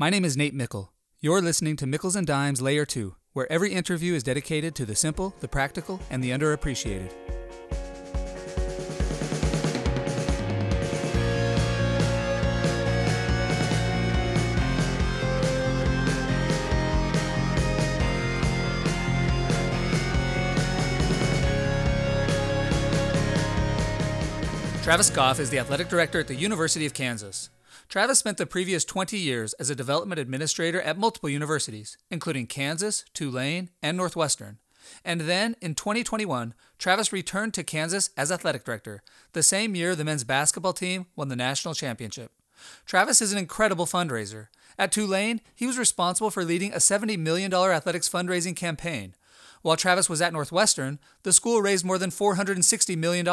My 0.00 0.10
name 0.10 0.24
is 0.24 0.36
Nate 0.36 0.54
Mickle. 0.54 0.92
You're 1.20 1.42
listening 1.42 1.74
to 1.78 1.84
Mickles 1.84 2.14
and 2.14 2.24
Dimes 2.24 2.62
Layer 2.62 2.86
2, 2.86 3.16
where 3.32 3.50
every 3.50 3.72
interview 3.72 4.14
is 4.14 4.22
dedicated 4.22 4.76
to 4.76 4.86
the 4.86 4.94
simple, 4.94 5.34
the 5.40 5.48
practical, 5.48 5.98
and 6.08 6.22
the 6.22 6.30
underappreciated. 6.30 7.10
Travis 24.84 25.10
Goff 25.10 25.40
is 25.40 25.50
the 25.50 25.58
athletic 25.58 25.88
director 25.88 26.20
at 26.20 26.28
the 26.28 26.36
University 26.36 26.86
of 26.86 26.94
Kansas. 26.94 27.50
Travis 27.88 28.18
spent 28.18 28.36
the 28.36 28.44
previous 28.44 28.84
20 28.84 29.16
years 29.16 29.54
as 29.54 29.70
a 29.70 29.74
development 29.74 30.20
administrator 30.20 30.78
at 30.82 30.98
multiple 30.98 31.30
universities, 31.30 31.96
including 32.10 32.46
Kansas, 32.46 33.02
Tulane, 33.14 33.70
and 33.82 33.96
Northwestern. 33.96 34.58
And 35.06 35.22
then, 35.22 35.56
in 35.62 35.74
2021, 35.74 36.52
Travis 36.78 37.14
returned 37.14 37.54
to 37.54 37.64
Kansas 37.64 38.10
as 38.14 38.30
athletic 38.30 38.64
director, 38.64 39.02
the 39.32 39.42
same 39.42 39.74
year 39.74 39.94
the 39.94 40.04
men's 40.04 40.24
basketball 40.24 40.74
team 40.74 41.06
won 41.16 41.28
the 41.28 41.36
national 41.36 41.72
championship. 41.72 42.30
Travis 42.84 43.22
is 43.22 43.32
an 43.32 43.38
incredible 43.38 43.86
fundraiser. 43.86 44.48
At 44.78 44.92
Tulane, 44.92 45.40
he 45.54 45.66
was 45.66 45.78
responsible 45.78 46.30
for 46.30 46.44
leading 46.44 46.72
a 46.74 46.76
$70 46.76 47.18
million 47.18 47.52
athletics 47.52 48.08
fundraising 48.08 48.54
campaign. 48.54 49.14
While 49.62 49.76
Travis 49.76 50.10
was 50.10 50.20
at 50.20 50.34
Northwestern, 50.34 50.98
the 51.22 51.32
school 51.32 51.62
raised 51.62 51.86
more 51.86 51.98
than 51.98 52.10
$460 52.10 52.98
million. 52.98 53.26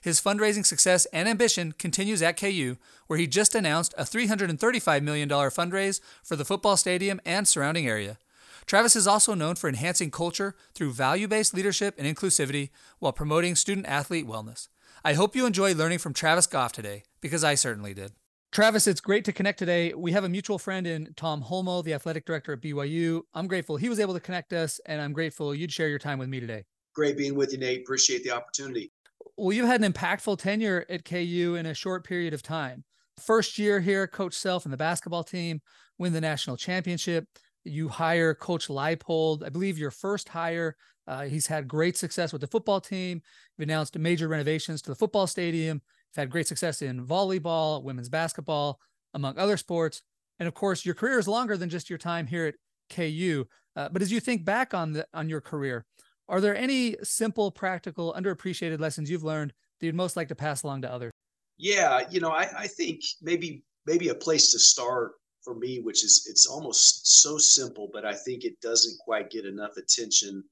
His 0.00 0.20
fundraising 0.20 0.64
success 0.64 1.06
and 1.06 1.28
ambition 1.28 1.72
continues 1.72 2.22
at 2.22 2.38
KU, 2.38 2.76
where 3.06 3.18
he 3.18 3.26
just 3.26 3.54
announced 3.54 3.94
a 3.96 4.04
$335 4.04 5.02
million 5.02 5.28
fundraise 5.28 6.00
for 6.22 6.36
the 6.36 6.44
football 6.44 6.76
stadium 6.76 7.20
and 7.24 7.46
surrounding 7.46 7.88
area. 7.88 8.18
Travis 8.66 8.96
is 8.96 9.06
also 9.06 9.34
known 9.34 9.54
for 9.54 9.68
enhancing 9.68 10.10
culture 10.10 10.54
through 10.74 10.92
value 10.92 11.26
based 11.26 11.54
leadership 11.54 11.94
and 11.96 12.06
inclusivity 12.06 12.68
while 12.98 13.12
promoting 13.12 13.54
student 13.54 13.86
athlete 13.86 14.26
wellness. 14.26 14.68
I 15.04 15.14
hope 15.14 15.34
you 15.34 15.46
enjoy 15.46 15.74
learning 15.74 16.00
from 16.00 16.12
Travis 16.12 16.46
Goff 16.46 16.72
today, 16.72 17.04
because 17.20 17.44
I 17.44 17.54
certainly 17.54 17.94
did. 17.94 18.12
Travis, 18.50 18.86
it's 18.86 19.00
great 19.00 19.24
to 19.26 19.32
connect 19.32 19.58
today. 19.58 19.92
We 19.94 20.12
have 20.12 20.24
a 20.24 20.28
mutual 20.28 20.58
friend 20.58 20.86
in 20.86 21.12
Tom 21.16 21.42
Holmoe, 21.42 21.82
the 21.82 21.92
athletic 21.92 22.24
director 22.24 22.54
at 22.54 22.62
BYU. 22.62 23.22
I'm 23.34 23.46
grateful 23.46 23.76
he 23.76 23.88
was 23.88 24.00
able 24.00 24.14
to 24.14 24.20
connect 24.20 24.52
us, 24.52 24.80
and 24.86 25.00
I'm 25.00 25.12
grateful 25.12 25.54
you'd 25.54 25.72
share 25.72 25.88
your 25.88 25.98
time 25.98 26.18
with 26.18 26.28
me 26.28 26.40
today. 26.40 26.64
Great 26.94 27.16
being 27.16 27.36
with 27.36 27.52
you, 27.52 27.58
Nate. 27.58 27.82
Appreciate 27.82 28.24
the 28.24 28.30
opportunity. 28.30 28.90
Well, 29.38 29.52
you've 29.52 29.68
had 29.68 29.80
an 29.80 29.92
impactful 29.92 30.38
tenure 30.38 30.84
at 30.90 31.04
KU 31.04 31.54
in 31.56 31.66
a 31.66 31.72
short 31.72 32.04
period 32.04 32.34
of 32.34 32.42
time. 32.42 32.82
First 33.24 33.56
year 33.56 33.78
here, 33.78 34.08
Coach 34.08 34.34
Self 34.34 34.64
and 34.64 34.72
the 34.72 34.76
basketball 34.76 35.22
team 35.22 35.60
win 35.96 36.12
the 36.12 36.20
national 36.20 36.56
championship. 36.56 37.24
You 37.62 37.86
hire 37.88 38.34
Coach 38.34 38.66
Leipold, 38.66 39.46
I 39.46 39.50
believe 39.50 39.78
your 39.78 39.92
first 39.92 40.28
hire. 40.28 40.74
Uh, 41.06 41.22
he's 41.22 41.46
had 41.46 41.68
great 41.68 41.96
success 41.96 42.32
with 42.32 42.40
the 42.40 42.48
football 42.48 42.80
team. 42.80 43.22
You've 43.56 43.68
announced 43.68 43.96
major 43.96 44.26
renovations 44.26 44.82
to 44.82 44.90
the 44.90 44.96
football 44.96 45.28
stadium. 45.28 45.82
You've 45.84 46.20
had 46.20 46.30
great 46.30 46.48
success 46.48 46.82
in 46.82 47.06
volleyball, 47.06 47.84
women's 47.84 48.08
basketball, 48.08 48.80
among 49.14 49.38
other 49.38 49.56
sports. 49.56 50.02
And 50.40 50.48
of 50.48 50.54
course, 50.54 50.84
your 50.84 50.96
career 50.96 51.20
is 51.20 51.28
longer 51.28 51.56
than 51.56 51.70
just 51.70 51.88
your 51.88 51.98
time 51.98 52.26
here 52.26 52.46
at 52.46 52.54
KU. 52.90 53.44
Uh, 53.76 53.88
but 53.88 54.02
as 54.02 54.10
you 54.10 54.18
think 54.18 54.44
back 54.44 54.74
on 54.74 54.94
the 54.94 55.06
on 55.14 55.28
your 55.28 55.40
career, 55.40 55.86
are 56.28 56.40
there 56.40 56.56
any 56.56 56.96
simple, 57.02 57.50
practical, 57.50 58.14
underappreciated 58.16 58.80
lessons 58.80 59.10
you've 59.10 59.24
learned 59.24 59.52
that 59.80 59.86
you'd 59.86 59.94
most 59.94 60.16
like 60.16 60.28
to 60.28 60.34
pass 60.34 60.62
along 60.62 60.82
to 60.82 60.92
others? 60.92 61.12
Yeah, 61.56 62.02
you 62.10 62.20
know, 62.20 62.30
I, 62.30 62.48
I 62.56 62.66
think 62.66 63.00
maybe 63.20 63.62
maybe 63.86 64.08
a 64.08 64.14
place 64.14 64.52
to 64.52 64.58
start 64.58 65.12
for 65.42 65.54
me, 65.54 65.80
which 65.80 66.04
is 66.04 66.26
it's 66.30 66.46
almost 66.46 67.22
so 67.22 67.38
simple, 67.38 67.88
but 67.92 68.04
I 68.04 68.14
think 68.14 68.44
it 68.44 68.60
doesn't 68.60 68.98
quite 68.98 69.30
get 69.30 69.44
enough 69.44 69.76
attention, 69.76 70.44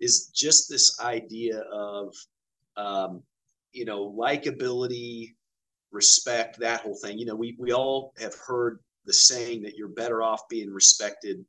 is 0.00 0.26
just 0.34 0.68
this 0.68 1.00
idea 1.00 1.60
of 1.72 2.14
um, 2.76 3.22
you 3.72 3.84
know 3.84 4.12
likability, 4.18 5.34
respect, 5.90 6.58
that 6.58 6.80
whole 6.80 6.96
thing. 6.96 7.18
You 7.18 7.26
know, 7.26 7.36
we 7.36 7.56
we 7.58 7.72
all 7.72 8.12
have 8.20 8.34
heard 8.34 8.80
the 9.04 9.12
saying 9.12 9.62
that 9.62 9.76
you're 9.76 9.88
better 9.88 10.22
off 10.22 10.48
being 10.48 10.70
respected 10.70 11.44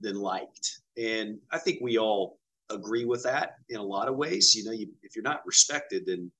than 0.00 0.16
liked, 0.16 0.80
and 0.96 1.38
I 1.50 1.58
think 1.58 1.80
we 1.80 1.98
all 1.98 2.38
agree 2.70 3.04
with 3.04 3.22
that 3.24 3.56
in 3.68 3.76
a 3.76 3.82
lot 3.82 4.08
of 4.08 4.16
ways. 4.16 4.54
You 4.54 4.64
know, 4.64 4.72
you, 4.72 4.88
if 5.02 5.14
you're 5.14 5.22
not 5.22 5.46
respected, 5.46 6.04
then 6.06 6.30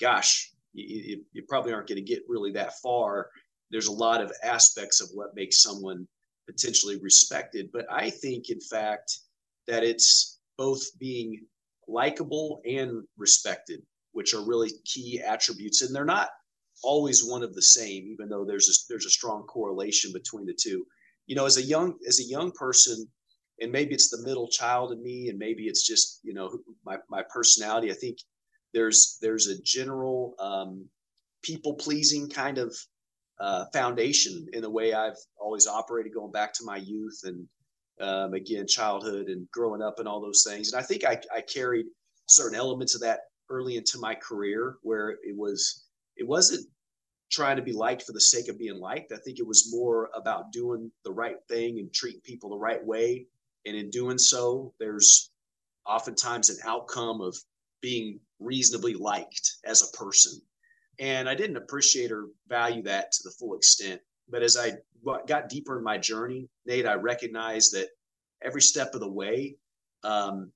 gosh, 0.00 0.52
you, 0.72 1.22
you, 1.32 1.42
probably 1.48 1.72
aren't 1.72 1.88
going 1.88 1.96
to 1.96 2.02
get 2.02 2.22
really 2.28 2.52
that 2.52 2.78
far. 2.82 3.28
There's 3.70 3.86
a 3.86 3.92
lot 3.92 4.20
of 4.20 4.32
aspects 4.42 5.00
of 5.00 5.08
what 5.14 5.34
makes 5.34 5.62
someone 5.62 6.06
potentially 6.46 6.98
respected. 7.00 7.70
But 7.72 7.86
I 7.90 8.10
think, 8.10 8.50
in 8.50 8.60
fact, 8.60 9.18
that 9.66 9.84
it's 9.84 10.40
both 10.58 10.82
being 10.98 11.46
likable 11.88 12.60
and 12.66 13.04
respected, 13.16 13.82
which 14.12 14.34
are 14.34 14.44
really 14.44 14.70
key 14.84 15.20
attributes. 15.20 15.82
And 15.82 15.94
they're 15.94 16.04
not 16.04 16.28
always 16.82 17.24
one 17.24 17.42
of 17.42 17.54
the 17.54 17.62
same, 17.62 18.06
even 18.06 18.28
though 18.28 18.44
there's 18.44 18.68
a, 18.68 18.74
there's 18.92 19.06
a 19.06 19.10
strong 19.10 19.44
correlation 19.44 20.12
between 20.12 20.46
the 20.46 20.54
two. 20.54 20.84
You 21.26 21.36
know, 21.36 21.46
as 21.46 21.56
a 21.56 21.62
young 21.62 21.94
as 22.06 22.20
a 22.20 22.24
young 22.24 22.52
person, 22.52 23.08
and 23.60 23.70
maybe 23.70 23.94
it's 23.94 24.10
the 24.10 24.22
middle 24.22 24.48
child 24.48 24.92
in 24.92 25.02
me 25.02 25.28
and 25.28 25.38
maybe 25.38 25.64
it's 25.64 25.86
just 25.86 26.20
you 26.22 26.34
know 26.34 26.58
my, 26.84 26.98
my 27.08 27.22
personality. 27.32 27.90
I 27.90 27.94
think 27.94 28.18
there's 28.72 29.18
there's 29.22 29.48
a 29.48 29.60
general 29.62 30.34
um, 30.38 30.86
people 31.42 31.74
pleasing 31.74 32.28
kind 32.28 32.58
of 32.58 32.76
uh, 33.40 33.64
foundation 33.72 34.46
in 34.52 34.62
the 34.62 34.70
way 34.70 34.92
i've 34.92 35.16
always 35.40 35.66
operated 35.66 36.14
going 36.14 36.30
back 36.30 36.52
to 36.52 36.64
my 36.64 36.76
youth 36.76 37.20
and 37.24 37.48
um, 38.00 38.32
again 38.32 38.66
childhood 38.66 39.26
and 39.26 39.50
growing 39.50 39.82
up 39.82 39.98
and 39.98 40.08
all 40.08 40.20
those 40.20 40.44
things. 40.46 40.72
And 40.72 40.80
i 40.80 40.84
think 40.84 41.04
I, 41.04 41.20
I 41.34 41.40
carried 41.40 41.86
certain 42.28 42.58
elements 42.58 42.94
of 42.94 43.00
that 43.02 43.20
early 43.50 43.76
into 43.76 43.98
my 43.98 44.14
career 44.14 44.76
where 44.82 45.10
it 45.10 45.36
was 45.36 45.84
it 46.16 46.26
wasn't 46.26 46.66
trying 47.30 47.56
to 47.56 47.62
be 47.62 47.72
liked 47.72 48.02
for 48.02 48.12
the 48.12 48.20
sake 48.20 48.48
of 48.48 48.58
being 48.58 48.78
liked. 48.78 49.10
I 49.10 49.16
think 49.16 49.38
it 49.38 49.46
was 49.46 49.72
more 49.72 50.10
about 50.14 50.52
doing 50.52 50.92
the 51.04 51.12
right 51.12 51.36
thing 51.48 51.80
and 51.80 51.92
treating 51.92 52.20
people 52.20 52.50
the 52.50 52.56
right 52.56 52.84
way 52.84 53.26
and 53.66 53.76
in 53.76 53.90
doing 53.90 54.18
so, 54.18 54.74
there's 54.78 55.30
oftentimes 55.86 56.50
an 56.50 56.56
outcome 56.64 57.20
of 57.20 57.36
being 57.80 58.20
reasonably 58.40 58.94
liked 58.94 59.56
as 59.64 59.82
a 59.82 59.96
person. 59.96 60.40
And 60.98 61.28
I 61.28 61.34
didn't 61.34 61.56
appreciate 61.56 62.12
or 62.12 62.28
value 62.48 62.82
that 62.84 63.12
to 63.12 63.22
the 63.24 63.34
full 63.38 63.56
extent. 63.56 64.00
But 64.28 64.42
as 64.42 64.56
I 64.56 64.72
got 65.26 65.48
deeper 65.48 65.76
in 65.78 65.84
my 65.84 65.98
journey, 65.98 66.48
Nate, 66.66 66.86
I 66.86 66.94
recognized 66.94 67.74
that 67.74 67.88
every 68.42 68.62
step 68.62 68.94
of 68.94 69.00
the 69.00 69.10
way, 69.10 69.56
um, 70.02 70.52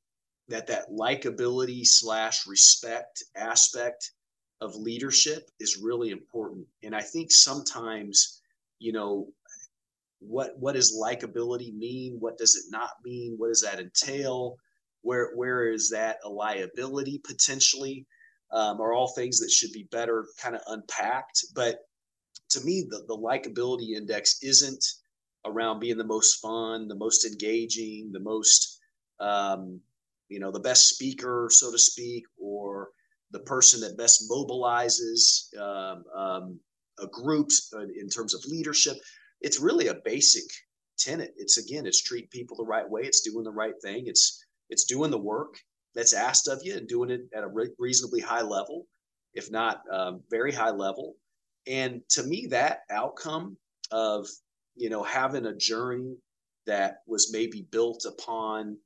that 0.49 0.67
that 0.69 0.91
likability 0.91 1.83
slash 1.85 2.47
respect 2.47 3.23
aspect 3.37 4.13
of 4.61 4.75
leadership 4.75 5.51
is 5.61 5.77
really 5.77 6.11
important. 6.11 6.67
And 6.83 6.95
I 6.95 7.03
think 7.03 7.31
sometimes, 7.31 8.41
you 8.79 8.93
know, 8.93 9.29
what 10.21 10.59
what 10.59 10.75
does 10.75 10.99
likability 11.01 11.75
mean? 11.75 12.17
What 12.19 12.39
does 12.39 12.57
it 12.57 12.65
not 12.71 12.91
mean? 13.05 13.35
What 13.37 13.49
does 13.49 13.63
that 13.63 13.81
entail? 13.81 14.57
Where 15.03 15.33
where 15.37 15.71
is 15.71 15.91
that 15.91 16.19
a 16.25 16.29
liability 16.29 17.21
potentially? 17.25 18.07
Um, 18.51 18.81
are 18.81 18.95
all 18.95 19.09
things 19.09 19.39
that 19.41 19.51
should 19.51 19.73
be 19.73 19.89
better 19.91 20.27
kind 20.41 20.57
of 20.57 20.63
unpacked? 20.69 21.45
But 21.55 21.81
to 22.51 22.61
me 22.65 22.87
the, 22.89 23.05
the 23.07 23.17
likability 23.17 23.97
index 23.97 24.43
isn't 24.43 24.85
around 25.45 25.81
being 25.81 25.99
the 25.99 26.05
most 26.05 26.37
fun 26.37 26.89
the 26.89 26.95
most 26.95 27.25
engaging 27.25 28.11
the 28.13 28.21
most 28.21 28.81
um, 29.21 29.81
you 30.29 30.39
know 30.39 30.51
the 30.51 30.61
best 30.61 30.89
speaker 30.89 31.49
so 31.51 31.71
to 31.71 31.79
speak 31.79 32.25
or 32.41 32.89
the 33.31 33.41
person 33.41 33.81
that 33.81 33.99
best 33.99 34.31
mobilizes 34.31 35.55
um, 35.59 36.05
um, 36.17 36.61
a 37.01 37.07
group 37.09 37.51
uh, 37.75 37.83
in 38.01 38.09
terms 38.09 38.35
of 38.35 38.45
leadership 38.47 38.97
it's 39.41 39.61
really 39.61 39.89
a 39.89 40.01
basic 40.05 40.45
tenet. 40.99 41.33
It's 41.37 41.59
again, 41.59 41.87
it's 41.87 42.03
treat 42.03 42.31
people 42.31 42.57
the 42.57 42.65
right 42.65 42.89
way. 42.89 43.03
It's 43.03 43.21
doing 43.21 43.45
the 43.45 43.51
right 43.51 43.75
thing. 43.83 44.07
It's 44.07 44.45
it's 44.71 44.85
doing 44.85 45.11
the 45.11 45.19
work 45.19 45.55
that's 45.95 46.13
asked 46.13 46.49
of 46.49 46.61
you 46.63 46.77
and 46.77 46.89
doing 46.89 47.11
it 47.11 47.23
at 47.35 47.45
a 47.45 47.49
re- 47.49 47.71
reasonably 47.79 48.21
high 48.21 48.43
level, 48.43 48.87
if 49.35 49.51
not 49.51 49.83
um, 49.91 50.23
very 50.31 50.53
high 50.53 50.71
level. 50.71 51.15
And 51.67 52.03
to 52.11 52.23
me, 52.23 52.47
that 52.51 52.81
outcome 52.91 53.57
of 53.91 54.27
you 54.77 54.91
know 54.91 55.03
having 55.03 55.47
a 55.47 55.57
journey 55.57 56.17
that 56.67 56.99
was 57.07 57.33
maybe 57.33 57.67
built 57.71 58.05
upon 58.05 58.77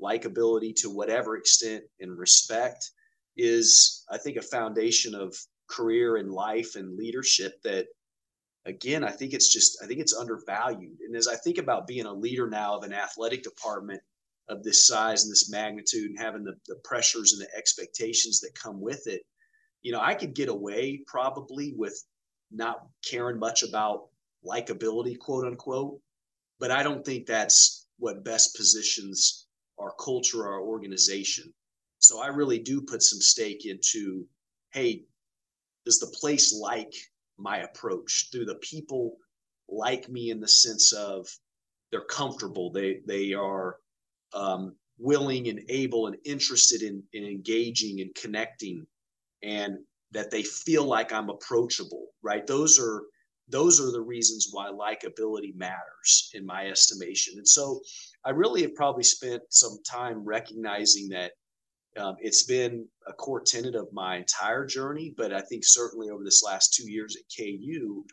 likability 0.00 0.74
to 0.74 0.90
whatever 0.90 1.36
extent 1.36 1.84
and 2.00 2.18
respect 2.18 2.90
is, 3.36 4.04
I 4.10 4.18
think, 4.18 4.36
a 4.36 4.42
foundation 4.42 5.14
of 5.14 5.36
career 5.68 6.16
and 6.16 6.30
life 6.30 6.76
and 6.76 6.96
leadership 6.96 7.54
that 7.64 7.86
again, 8.66 9.04
I 9.04 9.10
think 9.10 9.32
it's 9.32 9.52
just, 9.52 9.78
I 9.82 9.86
think 9.86 10.00
it's 10.00 10.16
undervalued. 10.16 10.98
And 11.06 11.16
as 11.16 11.28
I 11.28 11.36
think 11.36 11.58
about 11.58 11.86
being 11.86 12.06
a 12.06 12.12
leader 12.12 12.48
now 12.48 12.76
of 12.76 12.84
an 12.84 12.92
athletic 12.92 13.42
department 13.42 14.00
of 14.48 14.62
this 14.62 14.86
size 14.86 15.24
and 15.24 15.32
this 15.32 15.50
magnitude 15.50 16.10
and 16.10 16.18
having 16.18 16.44
the, 16.44 16.54
the 16.66 16.76
pressures 16.84 17.32
and 17.32 17.42
the 17.42 17.56
expectations 17.56 18.40
that 18.40 18.58
come 18.60 18.80
with 18.80 19.06
it, 19.06 19.22
you 19.82 19.92
know, 19.92 20.00
I 20.00 20.14
could 20.14 20.34
get 20.34 20.48
away 20.48 21.02
probably 21.06 21.74
with 21.76 22.04
not 22.50 22.86
caring 23.04 23.38
much 23.38 23.62
about 23.62 24.08
likability, 24.46 25.18
quote 25.18 25.46
unquote. 25.46 26.00
But 26.60 26.70
I 26.70 26.82
don't 26.82 27.04
think 27.04 27.26
that's 27.26 27.86
what 27.98 28.24
best 28.24 28.56
positions 28.56 29.46
our 29.78 29.92
culture, 29.98 30.46
our 30.46 30.60
organization. 30.60 31.52
So 31.98 32.20
I 32.20 32.28
really 32.28 32.58
do 32.58 32.82
put 32.82 33.02
some 33.02 33.20
stake 33.20 33.66
into, 33.66 34.26
hey, 34.72 35.04
does 35.84 35.98
the 35.98 36.14
place 36.20 36.54
like 36.54 36.92
my 37.38 37.58
approach? 37.58 38.28
through 38.30 38.46
the 38.46 38.56
people 38.56 39.16
like 39.68 40.08
me 40.08 40.30
in 40.30 40.40
the 40.40 40.48
sense 40.48 40.92
of 40.92 41.28
they're 41.90 42.04
comfortable, 42.04 42.70
they 42.70 43.00
they 43.06 43.32
are 43.32 43.76
um, 44.34 44.74
willing 44.98 45.48
and 45.48 45.60
able 45.68 46.06
and 46.06 46.16
interested 46.24 46.82
in, 46.82 47.02
in 47.12 47.24
engaging 47.24 48.00
and 48.00 48.14
connecting, 48.14 48.86
and 49.42 49.78
that 50.12 50.30
they 50.30 50.42
feel 50.42 50.84
like 50.84 51.12
I'm 51.12 51.30
approachable, 51.30 52.08
right? 52.22 52.46
Those 52.46 52.78
are 52.78 53.02
those 53.48 53.80
are 53.80 53.90
the 53.90 54.00
reasons 54.00 54.48
why 54.50 54.70
likability 54.70 55.54
matters 55.54 56.30
in 56.34 56.46
my 56.46 56.68
estimation. 56.68 57.34
And 57.36 57.46
so 57.46 57.80
I 58.24 58.30
really 58.30 58.62
have 58.62 58.74
probably 58.74 59.02
spent 59.02 59.42
some 59.50 59.78
time 59.84 60.24
recognizing 60.24 61.08
that 61.10 61.32
um, 61.96 62.16
it's 62.20 62.44
been 62.44 62.86
a 63.06 63.12
core 63.12 63.40
tenet 63.40 63.74
of 63.74 63.92
my 63.92 64.16
entire 64.16 64.64
journey, 64.64 65.12
but 65.16 65.32
I 65.32 65.40
think 65.42 65.62
certainly 65.64 66.10
over 66.10 66.24
this 66.24 66.42
last 66.42 66.72
two 66.72 66.90
years 66.90 67.16
at 67.16 67.22
KU, 67.36 68.04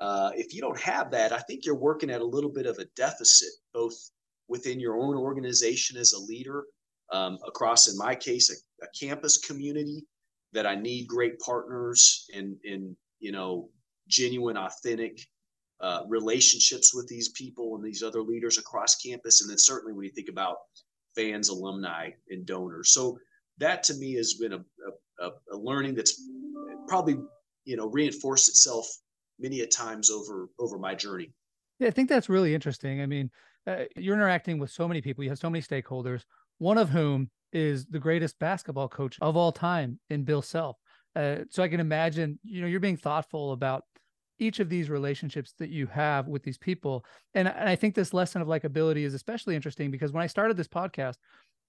uh, 0.00 0.32
if 0.34 0.52
you 0.54 0.60
don't 0.60 0.80
have 0.80 1.10
that, 1.12 1.32
I 1.32 1.38
think 1.38 1.64
you're 1.64 1.76
working 1.76 2.10
at 2.10 2.20
a 2.20 2.26
little 2.26 2.50
bit 2.50 2.66
of 2.66 2.78
a 2.78 2.86
deficit, 2.96 3.50
both 3.72 3.94
within 4.48 4.80
your 4.80 4.98
own 4.98 5.16
organization 5.16 5.96
as 5.96 6.12
a 6.12 6.18
leader, 6.18 6.64
um, 7.12 7.38
across, 7.46 7.88
in 7.88 7.96
my 7.96 8.14
case, 8.14 8.50
a, 8.50 8.84
a, 8.84 8.88
campus 8.98 9.36
community 9.36 10.04
that 10.52 10.66
I 10.66 10.74
need 10.74 11.06
great 11.06 11.38
partners 11.38 12.26
and, 12.34 12.56
and 12.64 12.96
you 13.20 13.30
know, 13.30 13.68
genuine, 14.08 14.56
authentic 14.56 15.20
uh, 15.80 16.02
relationships 16.08 16.94
with 16.94 17.06
these 17.06 17.28
people 17.30 17.76
and 17.76 17.84
these 17.84 18.02
other 18.02 18.22
leaders 18.22 18.58
across 18.58 18.96
campus. 18.96 19.40
And 19.40 19.50
then 19.50 19.58
certainly 19.58 19.92
when 19.92 20.04
you 20.04 20.10
think 20.10 20.28
about 20.28 20.56
fans, 21.14 21.48
alumni, 21.48 22.10
and 22.30 22.46
donors. 22.46 22.92
So 22.92 23.18
that 23.58 23.82
to 23.84 23.94
me 23.94 24.14
has 24.14 24.34
been 24.34 24.52
a, 24.52 24.64
a, 25.20 25.30
a 25.52 25.56
learning 25.56 25.94
that's 25.94 26.20
probably, 26.88 27.16
you 27.64 27.76
know, 27.76 27.88
reinforced 27.88 28.48
itself 28.48 28.86
many 29.38 29.60
a 29.60 29.66
times 29.66 30.10
over 30.10 30.48
over 30.58 30.78
my 30.78 30.94
journey. 30.94 31.32
Yeah, 31.78 31.88
I 31.88 31.90
think 31.90 32.08
that's 32.08 32.28
really 32.28 32.54
interesting. 32.54 33.00
I 33.00 33.06
mean, 33.06 33.30
uh, 33.66 33.84
you're 33.96 34.14
interacting 34.14 34.58
with 34.58 34.70
so 34.70 34.86
many 34.86 35.00
people. 35.00 35.24
You 35.24 35.30
have 35.30 35.38
so 35.38 35.50
many 35.50 35.62
stakeholders. 35.62 36.22
One 36.58 36.78
of 36.78 36.88
whom 36.88 37.30
is 37.52 37.86
the 37.86 37.98
greatest 37.98 38.38
basketball 38.38 38.88
coach 38.88 39.18
of 39.20 39.36
all 39.36 39.52
time 39.52 39.98
in 40.10 40.24
Bill 40.24 40.42
Self. 40.42 40.76
Uh, 41.14 41.38
so 41.50 41.62
I 41.62 41.68
can 41.68 41.80
imagine, 41.80 42.38
you 42.42 42.62
know, 42.62 42.66
you're 42.66 42.80
being 42.80 42.96
thoughtful 42.96 43.52
about 43.52 43.84
each 44.42 44.60
of 44.60 44.68
these 44.68 44.90
relationships 44.90 45.54
that 45.58 45.70
you 45.70 45.86
have 45.86 46.28
with 46.28 46.42
these 46.42 46.58
people. 46.58 47.04
And, 47.34 47.48
and 47.48 47.68
I 47.68 47.76
think 47.76 47.94
this 47.94 48.12
lesson 48.12 48.42
of 48.42 48.48
likability 48.48 49.04
is 49.04 49.14
especially 49.14 49.54
interesting 49.54 49.90
because 49.90 50.12
when 50.12 50.22
I 50.22 50.26
started 50.26 50.56
this 50.56 50.68
podcast, 50.68 51.14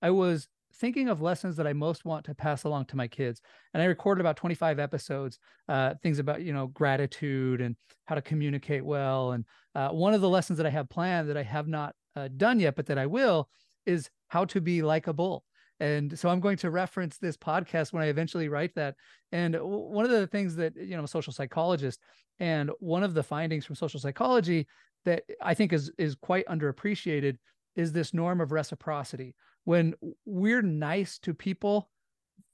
I 0.02 0.10
was 0.10 0.48
thinking 0.76 1.08
of 1.08 1.22
lessons 1.22 1.56
that 1.58 1.68
I 1.68 1.74
most 1.74 2.04
want 2.04 2.26
to 2.26 2.34
pass 2.36 2.64
along 2.64 2.86
to 2.86 2.98
my 2.98 3.08
kids. 3.08 3.42
And 3.74 3.84
I 3.84 3.86
recorded 3.86 4.22
about 4.22 4.38
25 4.38 4.80
episodes, 4.80 5.38
uh, 5.70 5.94
things 6.02 6.18
about, 6.18 6.42
you 6.42 6.52
know, 6.52 6.68
gratitude 6.68 7.62
and 7.62 7.76
how 8.06 8.16
to 8.16 8.22
communicate 8.22 8.84
well. 8.84 9.34
And 9.34 9.46
uh, 9.76 9.90
one 9.90 10.16
of 10.16 10.22
the 10.22 10.30
lessons 10.30 10.58
that 10.58 10.66
I 10.66 10.72
have 10.72 10.90
planned 10.90 11.30
that 11.30 11.38
I 11.38 11.44
have 11.44 11.68
not 11.68 11.96
uh, 12.16 12.28
done 12.36 12.60
yet, 12.60 12.76
but 12.76 12.88
that 12.88 12.98
I 12.98 13.06
will 13.06 13.50
is 13.86 14.10
how 14.28 14.46
to 14.46 14.62
be 14.62 14.82
bull. 14.82 15.46
And 15.84 16.18
so 16.18 16.30
I'm 16.30 16.40
going 16.40 16.56
to 16.60 16.70
reference 16.70 17.18
this 17.18 17.36
podcast 17.36 17.92
when 17.92 18.02
I 18.02 18.06
eventually 18.06 18.48
write 18.48 18.74
that. 18.76 18.96
And 19.34 19.58
one 19.60 20.06
of 20.06 20.12
the 20.12 20.28
things 20.28 20.56
that, 20.56 20.78
you 20.78 20.92
know, 20.92 21.00
I'm 21.00 21.04
a 21.04 21.10
social 21.10 21.34
psychologist, 21.34 22.00
and 22.40 22.72
one 22.80 23.04
of 23.04 23.14
the 23.14 23.22
findings 23.22 23.66
from 23.66 23.76
social 23.76 24.00
psychology 24.00 24.66
that 25.04 25.24
I 25.42 25.54
think 25.54 25.74
is 25.74 25.92
is 25.98 26.16
quite 26.16 26.48
underappreciated 26.48 27.38
is 27.76 27.92
this 27.92 28.14
norm 28.14 28.40
of 28.40 28.54
reciprocity. 28.54 29.36
When 29.66 29.94
we're 30.26 30.62
nice 30.62 31.20
to 31.20 31.34
people 31.34 31.90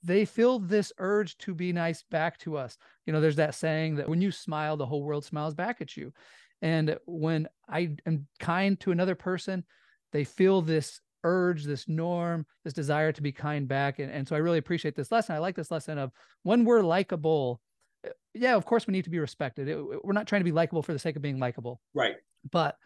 they 0.02 0.24
feel 0.24 0.58
this 0.58 0.92
urge 0.98 1.36
to 1.38 1.54
be 1.54 1.72
nice 1.72 2.02
back 2.10 2.38
to 2.38 2.56
us. 2.56 2.76
You 3.06 3.12
know 3.12 3.20
there's 3.20 3.36
that 3.36 3.54
saying 3.54 3.94
that 3.96 4.08
when 4.08 4.20
you 4.20 4.32
smile 4.32 4.76
the 4.76 4.86
whole 4.86 5.04
world 5.04 5.24
smiles 5.24 5.54
back 5.54 5.80
at 5.80 5.96
you. 5.96 6.12
And 6.62 6.98
when 7.06 7.46
i 7.68 7.94
am 8.06 8.26
kind 8.40 8.78
to 8.80 8.90
another 8.90 9.14
person 9.14 9.64
they 10.12 10.24
feel 10.24 10.62
this 10.62 11.00
urge 11.24 11.64
this 11.64 11.88
norm 11.88 12.46
this 12.64 12.72
desire 12.72 13.12
to 13.12 13.22
be 13.22 13.32
kind 13.32 13.68
back 13.68 13.98
and, 13.98 14.10
and 14.10 14.26
so 14.26 14.34
i 14.34 14.38
really 14.38 14.58
appreciate 14.58 14.94
this 14.94 15.12
lesson. 15.12 15.34
I 15.34 15.38
like 15.38 15.56
this 15.56 15.70
lesson 15.70 15.98
of 15.98 16.10
when 16.42 16.64
we're 16.64 16.82
likable 16.82 17.60
eh, 18.04 18.10
yeah 18.34 18.56
of 18.56 18.64
course 18.64 18.86
we 18.86 18.92
need 18.92 19.04
to 19.04 19.10
be 19.10 19.18
respected. 19.18 19.68
It, 19.68 20.04
we're 20.04 20.12
not 20.12 20.26
trying 20.26 20.40
to 20.40 20.44
be 20.44 20.52
likable 20.52 20.82
for 20.82 20.92
the 20.92 20.98
sake 20.98 21.16
of 21.16 21.22
being 21.22 21.38
likable. 21.38 21.80
Right. 21.94 22.16
But 22.50 22.76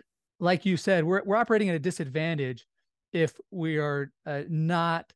like 0.41 0.67
you 0.67 0.77
said 0.77 1.05
we're, 1.05 1.23
we're 1.25 1.37
operating 1.37 1.69
at 1.69 1.77
a 1.77 1.81
disadvantage 1.81 2.67
if 3.13 3.39
we 3.51 3.79
are 3.79 4.13
uh, 4.27 4.43
not 4.49 5.13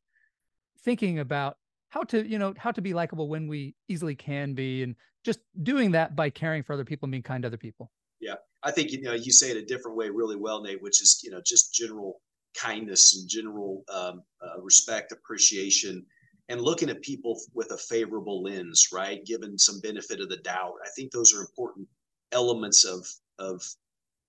thinking 0.83 1.19
about 1.19 1.57
how 1.89 2.03
to 2.03 2.27
you 2.27 2.39
know 2.39 2.53
how 2.57 2.71
to 2.71 2.81
be 2.81 2.93
likable 2.93 3.27
when 3.27 3.47
we 3.47 3.75
easily 3.87 4.15
can 4.15 4.53
be 4.53 4.83
and 4.83 4.95
just 5.25 5.39
doing 5.63 5.91
that 5.91 6.15
by 6.15 6.29
caring 6.29 6.63
for 6.63 6.73
other 6.73 6.85
people 6.85 7.05
and 7.05 7.11
being 7.11 7.23
kind 7.23 7.43
to 7.43 7.47
other 7.47 7.57
people. 7.57 7.91
Yeah. 8.21 8.35
I 8.63 8.71
think 8.71 8.91
you 8.91 9.01
know 9.01 9.13
you 9.13 9.31
say 9.31 9.51
it 9.51 9.57
a 9.57 9.65
different 9.65 9.97
way 9.97 10.09
really 10.09 10.35
well 10.35 10.61
nate 10.61 10.81
which 10.81 11.01
is 11.01 11.21
you 11.23 11.31
know 11.31 11.41
just 11.45 11.73
general 11.73 12.21
kindness 12.55 13.17
and 13.17 13.29
general 13.29 13.83
um, 13.93 14.23
uh, 14.41 14.61
respect 14.61 15.11
appreciation 15.11 16.05
and 16.49 16.61
looking 16.61 16.89
at 16.89 17.01
people 17.01 17.39
with 17.53 17.71
a 17.71 17.77
favorable 17.77 18.41
lens 18.43 18.87
right? 18.91 19.23
Given 19.25 19.57
some 19.57 19.79
benefit 19.81 20.19
of 20.19 20.29
the 20.29 20.37
doubt. 20.37 20.73
I 20.83 20.89
think 20.95 21.11
those 21.11 21.33
are 21.33 21.41
important 21.41 21.87
elements 22.31 22.85
of 22.85 23.07
of 23.37 23.63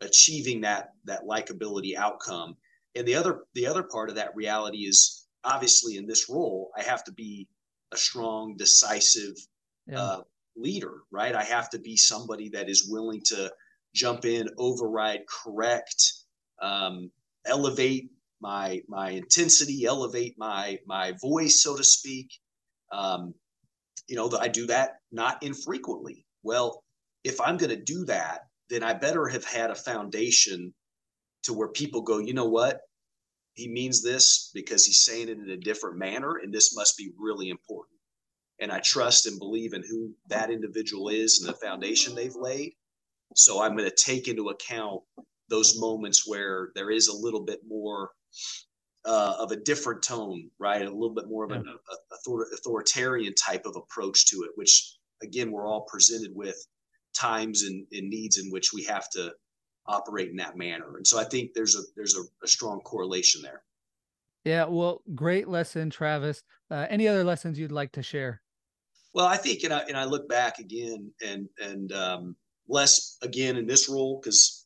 achieving 0.00 0.60
that 0.62 0.90
that 1.04 1.24
likability 1.24 1.96
outcome. 1.96 2.56
And 2.94 3.06
the 3.06 3.14
other 3.14 3.44
the 3.54 3.66
other 3.66 3.82
part 3.82 4.10
of 4.10 4.16
that 4.16 4.34
reality 4.34 4.78
is 4.78 5.26
obviously 5.42 5.96
in 5.96 6.06
this 6.06 6.28
role 6.28 6.70
i 6.76 6.82
have 6.82 7.02
to 7.02 7.12
be 7.12 7.48
a 7.92 7.96
strong 7.96 8.54
decisive 8.58 9.34
yeah. 9.86 9.98
uh, 9.98 10.20
leader 10.56 11.02
right? 11.10 11.34
I 11.34 11.44
have 11.44 11.70
to 11.70 11.78
be 11.78 11.96
somebody 11.96 12.48
that 12.50 12.68
is 12.68 12.88
willing 12.88 13.22
to 13.26 13.52
jump 13.94 14.24
in 14.24 14.48
override 14.58 15.22
correct 15.26 16.12
um, 16.62 17.10
elevate 17.46 18.10
my 18.40 18.80
my 18.88 19.10
intensity 19.10 19.84
elevate 19.84 20.34
my 20.38 20.78
my 20.86 21.12
voice 21.20 21.62
so 21.62 21.76
to 21.76 21.84
speak 21.84 22.30
um, 22.92 23.34
you 24.08 24.16
know 24.16 24.30
i 24.40 24.48
do 24.48 24.66
that 24.66 24.96
not 25.12 25.42
infrequently 25.42 26.24
well 26.42 26.82
if 27.24 27.40
i'm 27.40 27.56
going 27.56 27.70
to 27.70 27.82
do 27.82 28.04
that 28.04 28.40
then 28.70 28.82
i 28.82 28.92
better 28.92 29.28
have 29.28 29.44
had 29.44 29.70
a 29.70 29.74
foundation 29.74 30.72
to 31.44 31.54
where 31.54 31.68
people 31.68 32.02
go, 32.02 32.18
you 32.18 32.34
know 32.34 32.48
what? 32.48 32.80
He 33.54 33.68
means 33.68 34.02
this 34.02 34.50
because 34.54 34.86
he's 34.86 35.04
saying 35.04 35.28
it 35.28 35.38
in 35.38 35.50
a 35.50 35.56
different 35.56 35.98
manner, 35.98 36.36
and 36.36 36.52
this 36.52 36.74
must 36.74 36.96
be 36.96 37.12
really 37.18 37.50
important. 37.50 37.98
And 38.60 38.70
I 38.70 38.80
trust 38.80 39.26
and 39.26 39.38
believe 39.38 39.72
in 39.72 39.82
who 39.82 40.12
that 40.28 40.50
individual 40.50 41.08
is 41.08 41.40
and 41.40 41.48
the 41.48 41.58
foundation 41.58 42.14
they've 42.14 42.36
laid. 42.36 42.74
So 43.36 43.62
I'm 43.62 43.76
going 43.76 43.88
to 43.88 43.96
take 43.96 44.28
into 44.28 44.50
account 44.50 45.02
those 45.50 45.78
moments 45.78 46.26
where 46.26 46.70
there 46.74 46.90
is 46.90 47.08
a 47.08 47.16
little 47.16 47.42
bit 47.42 47.60
more 47.68 48.10
uh, 49.04 49.34
of 49.38 49.50
a 49.50 49.56
different 49.56 50.02
tone, 50.02 50.50
right? 50.58 50.82
A 50.82 50.90
little 50.90 51.14
bit 51.14 51.28
more 51.28 51.44
of 51.44 51.50
an 51.50 51.66
author- 52.12 52.48
authoritarian 52.54 53.34
type 53.34 53.66
of 53.66 53.76
approach 53.76 54.26
to 54.26 54.36
it, 54.44 54.50
which 54.54 54.96
again, 55.22 55.50
we're 55.50 55.66
all 55.66 55.82
presented 55.82 56.30
with 56.34 56.66
times 57.14 57.62
and, 57.64 57.86
and 57.92 58.08
needs 58.08 58.38
in 58.38 58.50
which 58.50 58.72
we 58.72 58.84
have 58.84 59.08
to 59.10 59.32
operate 59.86 60.30
in 60.30 60.36
that 60.36 60.56
manner. 60.56 60.96
And 60.96 61.06
so 61.06 61.18
I 61.18 61.24
think 61.24 61.52
there's 61.54 61.74
a 61.74 61.82
there's 61.96 62.16
a, 62.16 62.22
a 62.44 62.46
strong 62.48 62.80
correlation 62.80 63.42
there. 63.42 63.62
Yeah, 64.44 64.66
well, 64.66 65.02
great 65.14 65.48
lesson, 65.48 65.90
Travis. 65.90 66.42
Uh, 66.70 66.86
any 66.88 67.06
other 67.08 67.24
lessons 67.24 67.58
you'd 67.58 67.72
like 67.72 67.92
to 67.92 68.02
share? 68.02 68.40
Well, 69.12 69.26
I 69.26 69.36
think, 69.36 69.64
and 69.64 69.72
I, 69.72 69.80
and 69.80 69.96
I 69.96 70.04
look 70.04 70.28
back 70.28 70.60
again, 70.60 71.10
and 71.26 71.48
and 71.60 71.92
um, 71.92 72.36
less 72.68 73.18
again 73.22 73.56
in 73.56 73.66
this 73.66 73.88
role 73.88 74.20
because 74.22 74.59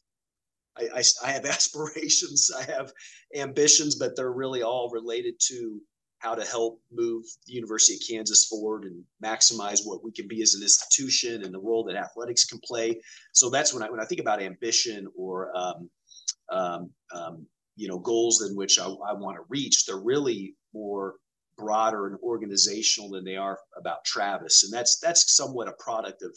I, 0.79 0.89
I, 0.97 1.03
I 1.25 1.31
have 1.31 1.45
aspirations, 1.57 2.51
I 2.57 2.63
have 2.65 2.93
ambitions, 3.35 3.97
but 3.97 4.17
they're 4.17 4.33
really 4.33 4.63
all 4.63 4.91
related 4.91 5.35
to 5.49 5.81
how 6.25 6.35
to 6.35 6.45
help 6.45 6.81
move 6.91 7.23
the 7.47 7.53
University 7.53 7.95
of 7.95 8.01
Kansas 8.09 8.47
forward 8.47 8.85
and 8.85 9.05
maximize 9.23 9.81
what 9.85 10.03
we 10.03 10.11
can 10.11 10.27
be 10.27 10.41
as 10.41 10.55
an 10.55 10.63
institution 10.63 11.45
and 11.45 11.53
the 11.53 11.61
role 11.61 11.85
that 11.85 11.97
athletics 11.97 12.47
can 12.47 12.59
play. 12.65 12.99
So 13.33 13.51
that's 13.51 13.75
when 13.75 13.83
I 13.83 13.91
when 13.91 14.01
I 14.01 14.07
think 14.07 14.23
about 14.23 14.41
ambition 14.41 15.07
or 15.15 15.55
um, 15.55 15.91
um, 16.51 16.91
um, 17.15 17.47
you 17.77 17.89
know 17.89 17.99
goals 17.99 18.43
in 18.43 18.57
which 18.57 18.79
I, 18.79 18.87
I 18.87 19.13
want 19.13 19.37
to 19.37 19.45
reach, 19.51 19.85
they're 19.85 19.99
really 19.99 20.55
more 20.73 21.17
broader 21.59 22.07
and 22.07 22.17
organizational 22.23 23.11
than 23.11 23.25
they 23.25 23.37
are 23.37 23.59
about 23.79 24.05
Travis, 24.07 24.65
and 24.65 24.73
that's 24.73 24.99
that's 25.01 25.37
somewhat 25.37 25.69
a 25.69 25.75
product 25.79 26.23
of 26.23 26.35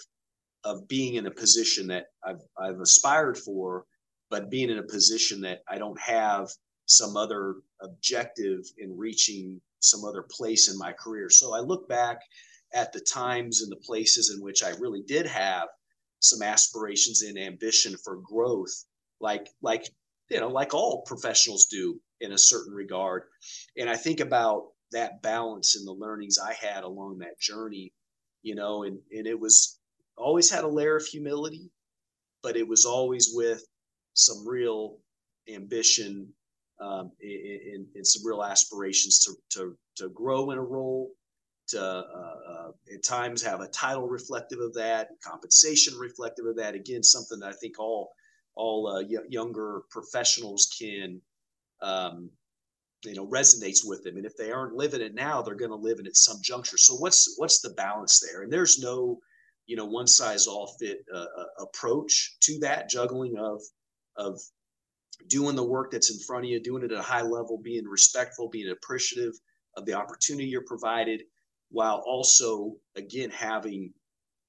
of 0.66 0.88
being 0.90 1.16
in 1.16 1.28
a 1.28 1.32
position 1.32 1.88
that 1.88 2.08
I've 2.26 2.42
I've 2.60 2.82
aspired 2.82 3.38
for, 3.38 3.86
but 4.30 4.50
being 4.50 4.70
in 4.70 4.80
a 4.80 4.84
position 4.84 5.42
that 5.42 5.62
I 5.70 5.78
don't 5.78 6.00
have 6.00 6.50
some 6.86 7.18
other 7.18 7.56
objective 7.82 8.62
in 8.78 8.98
reaching 8.98 9.62
some 9.80 10.04
other 10.04 10.26
place 10.30 10.70
in 10.72 10.78
my 10.78 10.94
career. 10.94 11.30
So 11.30 11.54
I 11.54 11.60
look 11.60 11.88
back 11.88 12.20
at 12.74 12.92
the 12.94 13.00
times 13.00 13.62
and 13.62 13.72
the 13.72 13.78
places 13.78 14.34
in 14.36 14.44
which 14.44 14.64
I 14.64 14.70
really 14.80 15.02
did 15.02 15.26
have 15.28 15.68
some 16.20 16.42
aspirations 16.42 17.22
and 17.22 17.38
ambition 17.38 17.96
for 18.04 18.18
growth, 18.18 18.86
like 19.20 19.48
like 19.62 19.90
you 20.30 20.40
know, 20.40 20.50
like 20.50 20.74
all 20.74 21.04
professionals 21.04 21.66
do 21.66 22.00
in 22.20 22.34
a 22.34 22.38
certain 22.38 22.74
regard. 22.74 23.24
And 23.78 23.90
I 23.90 23.96
think 23.96 24.20
about 24.20 24.72
that 24.92 25.22
balance 25.22 25.76
and 25.76 25.88
the 25.88 25.94
learnings 25.94 26.38
I 26.38 26.54
had 26.54 26.84
along 26.84 27.20
that 27.20 27.40
journey, 27.40 27.94
you 28.42 28.56
know, 28.56 28.84
and 28.84 29.00
and 29.12 29.28
it 29.28 29.40
was 29.40 29.80
always 30.18 30.50
had 30.50 30.64
a 30.64 30.68
layer 30.68 30.96
of 30.96 31.06
humility, 31.06 31.70
but 32.42 32.58
it 32.58 32.68
was 32.68 32.86
always 32.86 33.30
with 33.34 33.64
some 34.18 34.48
real 34.48 34.98
ambition 35.54 36.28
um, 36.80 37.12
and, 37.22 37.88
and, 37.96 38.06
some 38.06 38.26
real 38.26 38.44
aspirations 38.44 39.20
to, 39.20 39.34
to, 39.50 39.78
to 39.96 40.10
grow 40.10 40.52
in 40.52 40.58
a 40.58 40.64
role, 40.64 41.10
to 41.70 41.82
uh, 41.82 42.36
uh, 42.50 42.72
at 42.94 43.04
times 43.04 43.42
have 43.42 43.62
a 43.62 43.68
title 43.68 44.08
reflective 44.08 44.60
of 44.60 44.74
that, 44.76 45.10
compensation 45.24 45.98
reflective 45.98 46.46
of 46.46 46.56
that. 46.58 46.76
Again, 46.76 47.04
something 47.04 47.40
that 47.40 47.50
I 47.50 47.54
think 47.54 47.80
all 47.80 48.12
all 48.56 48.88
uh, 48.88 49.04
y- 49.04 49.26
younger 49.30 49.82
professionals 49.90 50.74
can 50.80 51.22
um, 51.82 52.30
you 53.04 53.14
know 53.14 53.28
resonates 53.28 53.80
with 53.86 54.04
them. 54.04 54.18
And 54.18 54.26
if 54.26 54.36
they 54.38 54.52
aren't 54.52 54.76
living 54.76 55.02
it 55.02 55.14
now 55.14 55.42
they're 55.42 55.56
going 55.56 55.72
to 55.72 55.78
live 55.78 56.00
it 56.00 56.08
at 56.08 56.16
some 56.16 56.38
juncture. 56.42 56.78
So 56.78 56.96
what's 56.96 57.36
what's 57.38 57.62
the 57.62 57.72
balance 57.72 58.20
there? 58.20 58.44
And 58.44 58.52
there's 58.52 58.80
no 58.80 59.20
you 59.66 59.76
know 59.76 59.86
one 59.86 60.08
size 60.08 60.48
all 60.48 60.76
fit 60.80 61.06
uh, 61.14 61.26
uh, 61.38 61.64
approach 61.64 62.38
to 62.42 62.60
that 62.60 62.90
juggling 62.90 63.38
of 63.38 63.62
of 64.18 64.40
doing 65.28 65.56
the 65.56 65.64
work 65.64 65.92
that's 65.92 66.12
in 66.12 66.20
front 66.20 66.46
of 66.46 66.50
you 66.50 66.62
doing 66.62 66.84
it 66.84 66.92
at 66.92 67.00
a 67.00 67.04
high 67.04 67.22
level 67.22 67.60
being 67.64 67.86
respectful 67.86 68.50
being 68.50 68.70
appreciative 68.70 69.34
of 69.76 69.86
the 69.86 69.94
opportunity 69.94 70.48
you're 70.48 70.64
provided 70.66 71.24
while 71.70 72.04
also 72.06 72.76
again 72.96 73.30
having 73.30 73.92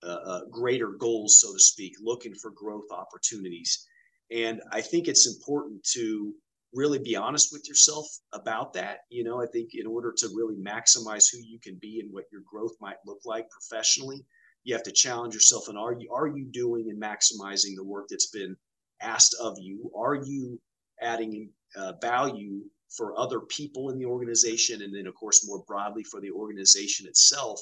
uh, 0.02 0.18
uh, 0.24 0.40
greater 0.50 0.92
goals 0.92 1.40
so 1.40 1.52
to 1.52 1.58
speak 1.58 1.94
looking 2.00 2.34
for 2.34 2.50
growth 2.52 2.90
opportunities 2.90 3.86
and 4.30 4.60
i 4.72 4.80
think 4.80 5.08
it's 5.08 5.26
important 5.26 5.82
to 5.84 6.34
really 6.74 6.98
be 6.98 7.16
honest 7.16 7.52
with 7.52 7.66
yourself 7.68 8.06
about 8.32 8.72
that. 8.74 9.00
You 9.10 9.24
know, 9.24 9.42
I 9.42 9.46
think 9.46 9.70
in 9.72 9.86
order 9.86 10.12
to 10.18 10.28
really 10.34 10.56
maximize 10.56 11.30
who 11.30 11.38
you 11.38 11.58
can 11.58 11.76
be 11.80 12.00
and 12.00 12.12
what 12.12 12.24
your 12.30 12.42
growth 12.50 12.74
might 12.80 12.96
look 13.06 13.20
like 13.24 13.48
professionally, 13.50 14.24
you 14.64 14.74
have 14.74 14.82
to 14.82 14.92
challenge 14.92 15.34
yourself 15.34 15.68
and 15.68 15.78
are 15.78 15.94
you 15.94 16.10
are 16.12 16.26
you 16.26 16.44
doing 16.44 16.90
and 16.90 17.00
maximizing 17.00 17.74
the 17.76 17.84
work 17.84 18.06
that's 18.10 18.30
been 18.30 18.56
asked 19.00 19.36
of 19.40 19.56
you? 19.58 19.90
Are 19.96 20.14
you 20.14 20.60
adding 21.00 21.50
uh, 21.76 21.92
value 22.00 22.60
for 22.96 23.18
other 23.18 23.40
people 23.40 23.90
in 23.90 23.98
the 23.98 24.06
organization 24.06 24.82
and 24.82 24.94
then 24.94 25.06
of 25.06 25.14
course 25.14 25.46
more 25.46 25.62
broadly 25.66 26.04
for 26.04 26.20
the 26.20 26.30
organization 26.30 27.06
itself? 27.06 27.60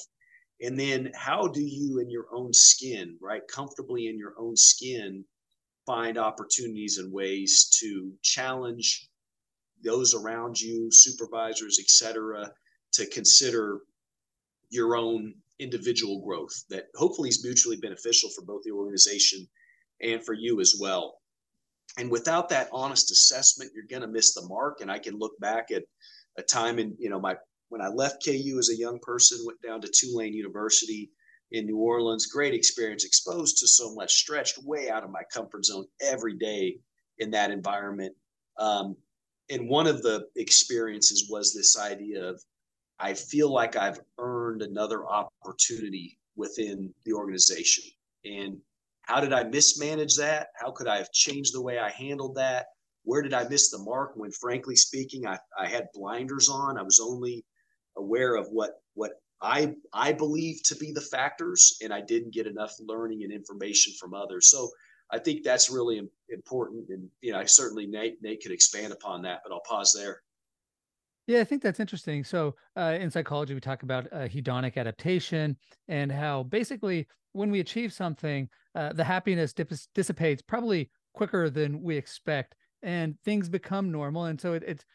And 0.61 0.79
then 0.79 1.11
how 1.13 1.47
do 1.47 1.61
you 1.61 1.99
in 1.99 2.09
your 2.09 2.25
own 2.33 2.51
skin, 2.53 3.17
right, 3.21 3.41
comfortably 3.47 4.07
in 4.07 4.17
your 4.17 4.33
own 4.39 4.55
skin 4.55 5.23
find 5.85 6.17
opportunities 6.17 6.97
and 6.97 7.13
ways 7.13 7.69
to 7.79 8.11
challenge 8.21 9.07
those 9.83 10.13
around 10.13 10.59
you, 10.59 10.89
supervisors, 10.91 11.79
etc., 11.79 12.51
to 12.93 13.05
consider 13.07 13.81
your 14.69 14.95
own 14.95 15.33
individual 15.59 16.21
growth 16.25 16.63
that 16.69 16.85
hopefully 16.95 17.29
is 17.29 17.43
mutually 17.43 17.77
beneficial 17.77 18.29
for 18.31 18.43
both 18.43 18.61
the 18.63 18.71
organization 18.71 19.47
and 20.01 20.23
for 20.23 20.33
you 20.33 20.59
as 20.59 20.75
well. 20.79 21.19
And 21.97 22.11
without 22.11 22.49
that 22.49 22.69
honest 22.71 23.11
assessment, 23.11 23.71
you're 23.73 23.85
going 23.89 24.01
to 24.01 24.07
miss 24.07 24.33
the 24.33 24.47
mark. 24.47 24.81
And 24.81 24.91
I 24.91 24.99
can 24.99 25.17
look 25.17 25.39
back 25.39 25.71
at 25.71 25.83
a 26.37 26.43
time 26.43 26.79
in, 26.79 26.95
you 26.99 27.09
know, 27.09 27.19
my 27.19 27.35
when 27.69 27.81
I 27.81 27.87
left 27.87 28.23
KU 28.23 28.57
as 28.59 28.69
a 28.69 28.77
young 28.77 28.97
person, 29.01 29.39
went 29.45 29.61
down 29.61 29.81
to 29.81 29.89
Tulane 29.89 30.33
University, 30.33 31.11
in 31.51 31.65
New 31.65 31.77
Orleans. 31.77 32.27
Great 32.27 32.53
experience, 32.53 33.05
exposed 33.05 33.57
to 33.57 33.67
so 33.67 33.93
much, 33.93 34.13
stretched 34.13 34.57
way 34.63 34.89
out 34.89 35.03
of 35.03 35.11
my 35.11 35.21
comfort 35.31 35.65
zone 35.65 35.85
every 36.01 36.35
day 36.35 36.79
in 37.19 37.31
that 37.31 37.51
environment. 37.51 38.15
Um, 38.57 38.95
and 39.49 39.69
one 39.69 39.87
of 39.87 40.01
the 40.01 40.27
experiences 40.35 41.27
was 41.29 41.53
this 41.53 41.79
idea 41.79 42.23
of 42.23 42.41
I 42.99 43.13
feel 43.13 43.51
like 43.51 43.75
I've 43.75 43.99
earned 44.17 44.61
another 44.61 45.05
opportunity 45.07 46.17
within 46.35 46.93
the 47.05 47.13
organization. 47.13 47.83
And 48.25 48.57
how 49.07 49.21
did 49.21 49.31
I 49.31 49.43
mismanage 49.43 50.17
that? 50.17 50.49
How 50.55 50.71
could 50.71 50.87
I 50.87 50.97
have 50.97 51.11
changed 51.13 51.55
the 51.55 51.61
way 51.61 51.79
I 51.79 51.89
handled 51.89 52.35
that? 52.35 52.67
Where 53.03 53.21
did 53.21 53.33
I 53.33 53.47
miss 53.47 53.71
the 53.71 53.77
mark 53.77 54.11
when, 54.15 54.31
frankly 54.31 54.75
speaking, 54.75 55.25
I, 55.25 55.39
I 55.57 55.67
had 55.67 55.87
blinders 55.93 56.49
on? 56.49 56.77
I 56.77 56.81
was 56.83 56.99
only 57.01 57.45
aware 57.95 58.35
of 58.35 58.47
what 58.51 58.71
what 58.95 59.13
I 59.41 59.75
I 59.93 60.11
believe 60.11 60.61
to 60.65 60.75
be 60.75 60.91
the 60.91 61.01
factors, 61.01 61.77
and 61.81 61.93
I 61.93 62.01
didn't 62.01 62.33
get 62.33 62.47
enough 62.47 62.73
learning 62.81 63.23
and 63.23 63.31
information 63.31 63.93
from 63.97 64.13
others. 64.13 64.49
So 64.49 64.69
I 65.09 65.19
think 65.19 65.43
that's 65.43 65.71
really 65.71 66.01
important, 66.29 66.89
and 66.89 67.07
you 67.21 67.31
know, 67.31 67.39
I 67.39 67.45
certainly 67.45 67.87
Nate 67.87 68.17
Nate 68.21 68.41
could 68.43 68.51
expand 68.51 68.91
upon 68.91 69.21
that, 69.21 69.39
but 69.41 69.53
I'll 69.53 69.61
pause 69.61 69.95
there. 69.97 70.21
Yeah, 71.27 71.39
I 71.39 71.45
think 71.45 71.61
that's 71.61 71.79
interesting. 71.79 72.25
So 72.25 72.55
uh, 72.75 72.97
in 72.99 73.09
psychology, 73.09 73.53
we 73.53 73.61
talk 73.61 73.83
about 73.83 74.07
uh, 74.11 74.27
hedonic 74.27 74.75
adaptation 74.75 75.55
and 75.87 76.11
how 76.11 76.43
basically 76.43 77.07
when 77.37 77.51
we 77.51 77.59
achieve 77.59 77.93
something, 77.93 78.49
uh, 78.75 78.93
the 78.93 79.03
happiness 79.03 79.53
dissipates 79.53 80.41
probably 80.41 80.89
quicker 81.13 81.49
than 81.49 81.81
we 81.81 81.95
expect, 81.95 82.55
and 82.81 83.15
things 83.23 83.47
become 83.49 83.91
normal. 83.91 84.25
And 84.25 84.39
so 84.39 84.53
it, 84.53 84.63
it's 84.67 84.85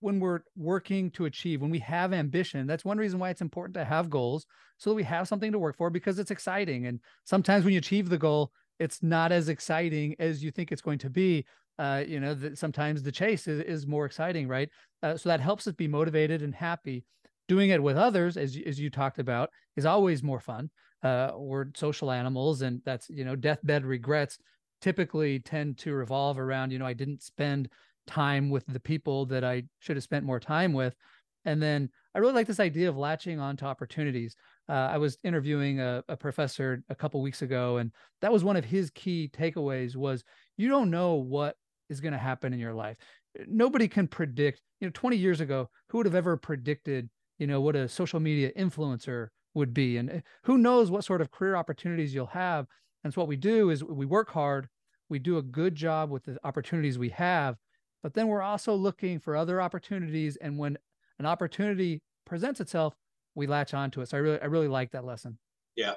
when 0.00 0.20
we're 0.20 0.40
working 0.56 1.10
to 1.12 1.26
achieve, 1.26 1.60
when 1.60 1.70
we 1.70 1.78
have 1.80 2.12
ambition, 2.12 2.66
that's 2.66 2.84
one 2.84 2.98
reason 2.98 3.18
why 3.18 3.30
it's 3.30 3.40
important 3.40 3.74
to 3.74 3.84
have 3.84 4.10
goals 4.10 4.46
so 4.78 4.90
that 4.90 4.96
we 4.96 5.02
have 5.02 5.28
something 5.28 5.52
to 5.52 5.58
work 5.58 5.76
for 5.76 5.90
because 5.90 6.18
it's 6.18 6.30
exciting. 6.30 6.86
And 6.86 7.00
sometimes 7.24 7.64
when 7.64 7.72
you 7.72 7.78
achieve 7.78 8.08
the 8.08 8.18
goal, 8.18 8.52
it's 8.78 9.02
not 9.02 9.32
as 9.32 9.48
exciting 9.48 10.16
as 10.18 10.42
you 10.42 10.50
think 10.50 10.72
it's 10.72 10.82
going 10.82 10.98
to 10.98 11.10
be. 11.10 11.44
Uh, 11.78 12.04
you 12.06 12.20
know, 12.20 12.34
that 12.34 12.58
sometimes 12.58 13.02
the 13.02 13.12
chase 13.12 13.48
is, 13.48 13.60
is 13.60 13.86
more 13.86 14.04
exciting, 14.04 14.46
right? 14.46 14.68
Uh, 15.02 15.16
so 15.16 15.30
that 15.30 15.40
helps 15.40 15.66
us 15.66 15.74
be 15.74 15.88
motivated 15.88 16.42
and 16.42 16.54
happy. 16.54 17.04
Doing 17.48 17.70
it 17.70 17.82
with 17.82 17.96
others, 17.96 18.36
as 18.36 18.56
as 18.66 18.78
you 18.78 18.90
talked 18.90 19.18
about, 19.18 19.50
is 19.76 19.86
always 19.86 20.22
more 20.22 20.40
fun. 20.40 20.70
Uh, 21.02 21.32
we're 21.36 21.66
social 21.74 22.10
animals, 22.10 22.62
and 22.62 22.80
that's 22.84 23.08
you 23.10 23.24
know, 23.24 23.36
deathbed 23.36 23.84
regrets 23.84 24.38
typically 24.80 25.40
tend 25.40 25.78
to 25.78 25.92
revolve 25.92 26.38
around 26.38 26.70
you 26.70 26.78
know, 26.78 26.86
I 26.86 26.94
didn't 26.94 27.22
spend 27.22 27.68
time 28.06 28.50
with 28.50 28.64
the 28.66 28.80
people 28.80 29.26
that 29.26 29.44
I 29.44 29.64
should 29.78 29.96
have 29.96 30.02
spent 30.02 30.24
more 30.24 30.40
time 30.40 30.72
with. 30.72 30.94
And 31.44 31.62
then 31.62 31.88
I 32.14 32.18
really 32.18 32.32
like 32.32 32.46
this 32.46 32.60
idea 32.60 32.88
of 32.88 32.96
latching 32.96 33.40
on 33.40 33.56
to 33.58 33.64
opportunities. 33.64 34.36
Uh, 34.68 34.88
I 34.92 34.98
was 34.98 35.16
interviewing 35.24 35.80
a, 35.80 36.02
a 36.08 36.16
professor 36.16 36.82
a 36.90 36.94
couple 36.94 37.22
weeks 37.22 37.42
ago, 37.42 37.78
and 37.78 37.92
that 38.20 38.32
was 38.32 38.44
one 38.44 38.56
of 38.56 38.64
his 38.64 38.90
key 38.90 39.30
takeaways 39.32 39.96
was 39.96 40.24
you 40.56 40.68
don't 40.68 40.90
know 40.90 41.14
what 41.14 41.56
is 41.88 42.00
going 42.00 42.12
to 42.12 42.18
happen 42.18 42.52
in 42.52 42.58
your 42.58 42.74
life. 42.74 42.96
Nobody 43.46 43.88
can 43.88 44.06
predict, 44.06 44.60
you 44.80 44.86
know, 44.86 44.92
20 44.92 45.16
years 45.16 45.40
ago, 45.40 45.70
who 45.88 45.98
would 45.98 46.06
have 46.06 46.14
ever 46.14 46.36
predicted, 46.36 47.08
you 47.38 47.46
know, 47.46 47.60
what 47.60 47.76
a 47.76 47.88
social 47.88 48.20
media 48.20 48.50
influencer 48.56 49.28
would 49.54 49.74
be? 49.74 49.96
And 49.96 50.10
uh, 50.10 50.20
who 50.44 50.58
knows 50.58 50.90
what 50.90 51.04
sort 51.04 51.20
of 51.20 51.30
career 51.30 51.56
opportunities 51.56 52.14
you'll 52.14 52.26
have. 52.26 52.66
And 53.04 53.12
so 53.12 53.20
what 53.20 53.28
we 53.28 53.36
do 53.36 53.70
is 53.70 53.82
we 53.82 54.06
work 54.06 54.30
hard, 54.30 54.68
we 55.08 55.18
do 55.18 55.38
a 55.38 55.42
good 55.42 55.74
job 55.74 56.10
with 56.10 56.24
the 56.24 56.38
opportunities 56.44 56.98
we 56.98 57.08
have, 57.10 57.56
but 58.02 58.14
then 58.14 58.28
we're 58.28 58.42
also 58.42 58.74
looking 58.74 59.18
for 59.18 59.36
other 59.36 59.60
opportunities. 59.60 60.36
And 60.36 60.58
when 60.58 60.78
an 61.18 61.26
opportunity 61.26 62.00
presents 62.26 62.60
itself, 62.60 62.94
we 63.34 63.46
latch 63.46 63.74
onto 63.74 64.00
it. 64.00 64.08
So 64.08 64.16
I 64.16 64.20
really, 64.20 64.40
I 64.40 64.46
really 64.46 64.68
like 64.68 64.90
that 64.92 65.04
lesson. 65.04 65.38
Yeah. 65.76 65.94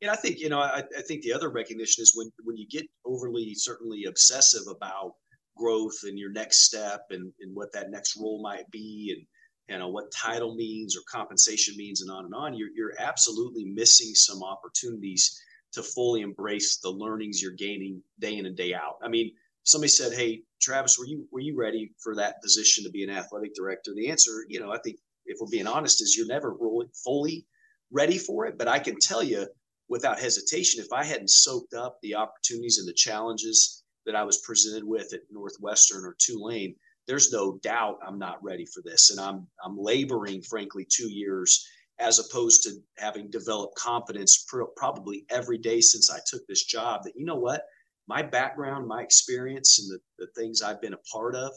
And 0.00 0.10
I 0.10 0.16
think, 0.16 0.38
you 0.38 0.48
know, 0.48 0.60
I, 0.60 0.82
I 0.96 1.02
think 1.02 1.22
the 1.22 1.32
other 1.32 1.50
recognition 1.50 2.02
is 2.02 2.12
when, 2.14 2.30
when 2.44 2.56
you 2.56 2.66
get 2.68 2.86
overly, 3.04 3.54
certainly 3.54 4.04
obsessive 4.04 4.62
about 4.70 5.12
growth 5.56 5.98
and 6.04 6.18
your 6.18 6.30
next 6.30 6.60
step 6.64 7.06
and, 7.10 7.32
and 7.40 7.56
what 7.56 7.72
that 7.72 7.90
next 7.90 8.16
role 8.16 8.42
might 8.42 8.70
be 8.70 9.14
and, 9.16 9.26
you 9.68 9.78
know, 9.78 9.88
what 9.88 10.12
title 10.12 10.54
means 10.54 10.96
or 10.96 11.00
compensation 11.10 11.76
means 11.76 12.02
and 12.02 12.10
on 12.10 12.24
and 12.24 12.34
on, 12.34 12.54
you're, 12.54 12.70
you're 12.74 12.94
absolutely 12.98 13.64
missing 13.64 14.14
some 14.14 14.42
opportunities 14.42 15.40
to 15.72 15.82
fully 15.82 16.22
embrace 16.22 16.78
the 16.78 16.90
learnings 16.90 17.42
you're 17.42 17.52
gaining 17.52 18.02
day 18.18 18.36
in 18.38 18.46
and 18.46 18.56
day 18.56 18.72
out. 18.74 18.98
I 19.02 19.08
mean, 19.08 19.32
somebody 19.64 19.88
said, 19.88 20.12
"Hey, 20.12 20.42
Travis, 20.60 20.98
were 20.98 21.04
you 21.04 21.28
were 21.30 21.40
you 21.40 21.56
ready 21.56 21.92
for 22.02 22.14
that 22.16 22.40
position 22.42 22.84
to 22.84 22.90
be 22.90 23.04
an 23.04 23.10
athletic 23.10 23.54
director?" 23.54 23.92
The 23.94 24.08
answer, 24.08 24.46
you 24.48 24.60
know, 24.60 24.72
I 24.72 24.78
think 24.78 24.98
if 25.26 25.38
we're 25.40 25.50
being 25.50 25.66
honest, 25.66 26.00
is 26.00 26.16
you're 26.16 26.26
never 26.26 26.52
really 26.52 26.86
fully 27.04 27.46
ready 27.90 28.18
for 28.18 28.46
it. 28.46 28.56
But 28.56 28.68
I 28.68 28.78
can 28.78 28.98
tell 28.98 29.22
you 29.22 29.46
without 29.88 30.20
hesitation, 30.20 30.82
if 30.82 30.92
I 30.92 31.04
hadn't 31.04 31.30
soaked 31.30 31.74
up 31.74 31.98
the 32.00 32.14
opportunities 32.14 32.78
and 32.78 32.88
the 32.88 32.94
challenges 32.94 33.82
that 34.06 34.16
I 34.16 34.22
was 34.22 34.38
presented 34.38 34.84
with 34.84 35.12
at 35.12 35.20
Northwestern 35.30 36.04
or 36.04 36.16
Tulane, 36.18 36.76
there's 37.06 37.32
no 37.32 37.58
doubt 37.62 37.98
I'm 38.06 38.18
not 38.18 38.42
ready 38.42 38.66
for 38.66 38.82
this, 38.82 39.10
and 39.10 39.20
I'm 39.20 39.46
I'm 39.64 39.78
laboring, 39.78 40.42
frankly, 40.42 40.86
two 40.90 41.08
years 41.10 41.66
as 41.98 42.18
opposed 42.18 42.62
to 42.62 42.72
having 42.98 43.30
developed 43.30 43.74
confidence 43.76 44.44
pr- 44.48 44.64
probably 44.76 45.24
every 45.30 45.56
day 45.56 45.80
since 45.80 46.10
I 46.10 46.18
took 46.26 46.46
this 46.46 46.64
job. 46.64 47.02
That 47.04 47.16
you 47.16 47.24
know 47.24 47.36
what 47.36 47.64
my 48.06 48.22
background, 48.22 48.86
my 48.86 49.02
experience, 49.02 49.78
and 49.78 49.90
the, 49.90 50.24
the 50.24 50.30
things 50.40 50.62
I've 50.62 50.80
been 50.80 50.94
a 50.94 51.10
part 51.12 51.34
of 51.34 51.52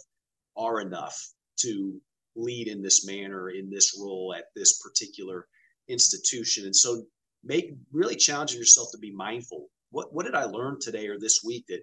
are 0.58 0.82
enough 0.82 1.18
to 1.62 2.00
lead 2.36 2.68
in 2.68 2.82
this 2.82 3.06
manner, 3.06 3.50
in 3.50 3.70
this 3.70 3.98
role 4.02 4.34
at 4.38 4.46
this 4.56 4.82
particular 4.82 5.48
institution. 5.88 6.66
And 6.66 6.76
so 6.76 7.04
make 7.44 7.76
really 7.92 8.16
challenging 8.16 8.60
yourself 8.60 8.90
to 8.92 8.98
be 8.98 9.12
mindful 9.12 9.70
what 9.92 10.14
what 10.14 10.26
did 10.26 10.36
I 10.36 10.46
learn 10.46 10.78
today 10.80 11.08
or 11.08 11.20
this 11.20 11.42
week 11.44 11.66
that 11.68 11.82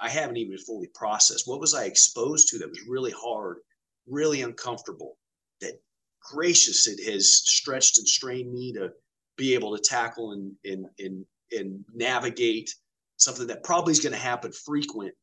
I 0.00 0.08
haven't 0.08 0.38
even 0.38 0.58
fully 0.58 0.88
processed? 0.94 1.46
What 1.46 1.60
was 1.60 1.74
I 1.74 1.84
exposed 1.84 2.48
to 2.48 2.58
that 2.58 2.70
was 2.70 2.86
really 2.88 3.12
hard, 3.12 3.58
really 4.06 4.42
uncomfortable? 4.42 5.18
That 5.60 5.80
gracious 6.20 6.86
it 6.86 7.00
has 7.12 7.28
stretched 7.28 7.98
and 7.98 8.08
strained 8.08 8.52
me 8.52 8.72
to 8.72 8.92
be 9.36 9.54
able 9.54 9.76
to 9.76 9.82
tackle 9.82 10.32
and 10.32 10.52
and 10.64 10.86
and 10.98 11.24
and 11.52 11.84
navigate 11.94 12.74
something 13.16 13.46
that 13.46 13.64
probably 13.64 13.92
is 13.92 14.00
going 14.00 14.12
to 14.12 14.18
happen 14.18 14.52
frequent 14.52 15.14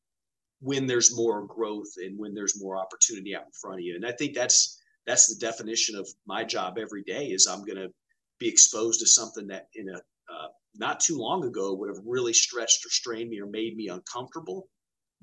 when 0.60 0.88
there's 0.88 1.16
more 1.16 1.46
growth 1.46 1.92
and 1.98 2.18
when 2.18 2.34
there's 2.34 2.62
more 2.62 2.78
opportunity 2.78 3.36
out 3.36 3.46
in 3.46 3.52
front 3.52 3.80
of 3.80 3.86
you. 3.86 3.96
And 3.96 4.06
I 4.06 4.12
think 4.12 4.34
that's 4.34 4.80
that's 5.06 5.28
the 5.28 5.40
definition 5.40 5.96
of 5.96 6.08
my 6.26 6.44
job 6.44 6.78
every 6.78 7.04
day 7.04 7.28
is 7.28 7.48
I'm 7.48 7.64
going 7.64 7.78
to 7.78 7.92
be 8.40 8.48
exposed 8.48 9.00
to 9.00 9.08
something 9.08 9.48
that 9.48 9.70
in 9.76 9.90
a 9.90 9.98
uh, 9.98 10.48
not 10.78 11.00
too 11.00 11.18
long 11.18 11.46
ago 11.46 11.74
would 11.74 11.90
have 11.90 12.04
really 12.06 12.34
stretched 12.34 12.86
or 12.86 12.90
strained 12.90 13.30
me 13.30 13.40
or 13.40 13.48
made 13.48 13.76
me 13.76 13.88
uncomfortable. 13.88 14.70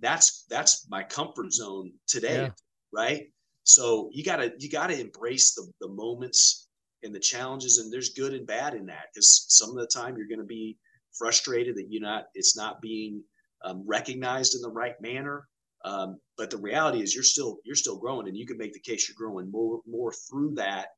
That's 0.01 0.45
that's 0.49 0.87
my 0.91 1.03
comfort 1.03 1.53
zone 1.53 1.93
today, 2.07 2.43
yeah. 2.43 2.51
right? 2.93 3.31
So 3.63 4.11
you 4.13 4.25
gotta 4.25 4.53
you 4.59 4.69
gotta 4.69 5.01
embrace 5.01 5.55
the 5.55 5.71
the 5.81 5.89
moments 5.89 6.69
and 7.03 7.15
the 7.15 7.21
challenges, 7.21 7.79
and 7.79 7.93
there's 7.93 8.11
good 8.11 8.35
and 8.35 8.47
bad 8.47 8.75
in 8.75 8.87
that 8.87 9.07
because 9.13 9.47
some 9.49 9.71
of 9.71 9.77
the 9.77 9.87
time 9.87 10.17
you're 10.17 10.29
going 10.29 10.39
to 10.39 10.45
be 10.45 10.77
frustrated 11.13 11.77
that 11.77 11.87
you're 11.91 12.03
not 12.03 12.27
it's 12.35 12.57
not 12.57 12.81
being 12.81 13.23
um, 13.65 13.83
recognized 13.87 14.55
in 14.55 14.63
the 14.63 14.71
right 14.71 15.01
manner. 15.01 15.47
Um, 15.85 16.19
but 16.39 16.51
the 16.51 16.57
reality 16.57 17.03
is 17.03 17.15
you're 17.15 17.23
still 17.23 17.59
you're 17.65 17.77
still 17.77 17.99
growing, 17.99 18.27
and 18.27 18.37
you 18.37 18.47
can 18.47 18.59
make 18.59 18.73
the 18.73 18.81
case 18.81 19.09
you're 19.09 19.17
growing 19.17 19.51
more 19.51 19.81
more 19.87 20.13
through 20.13 20.55
that 20.55 20.89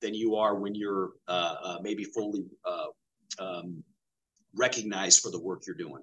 than 0.00 0.14
you 0.14 0.36
are 0.36 0.54
when 0.54 0.74
you're 0.74 1.10
uh, 1.28 1.54
uh, 1.62 1.78
maybe 1.82 2.04
fully 2.04 2.44
uh, 2.64 2.86
um, 3.38 3.82
recognized 4.56 5.20
for 5.20 5.30
the 5.30 5.38
work 5.38 5.62
you're 5.66 5.76
doing. 5.76 6.02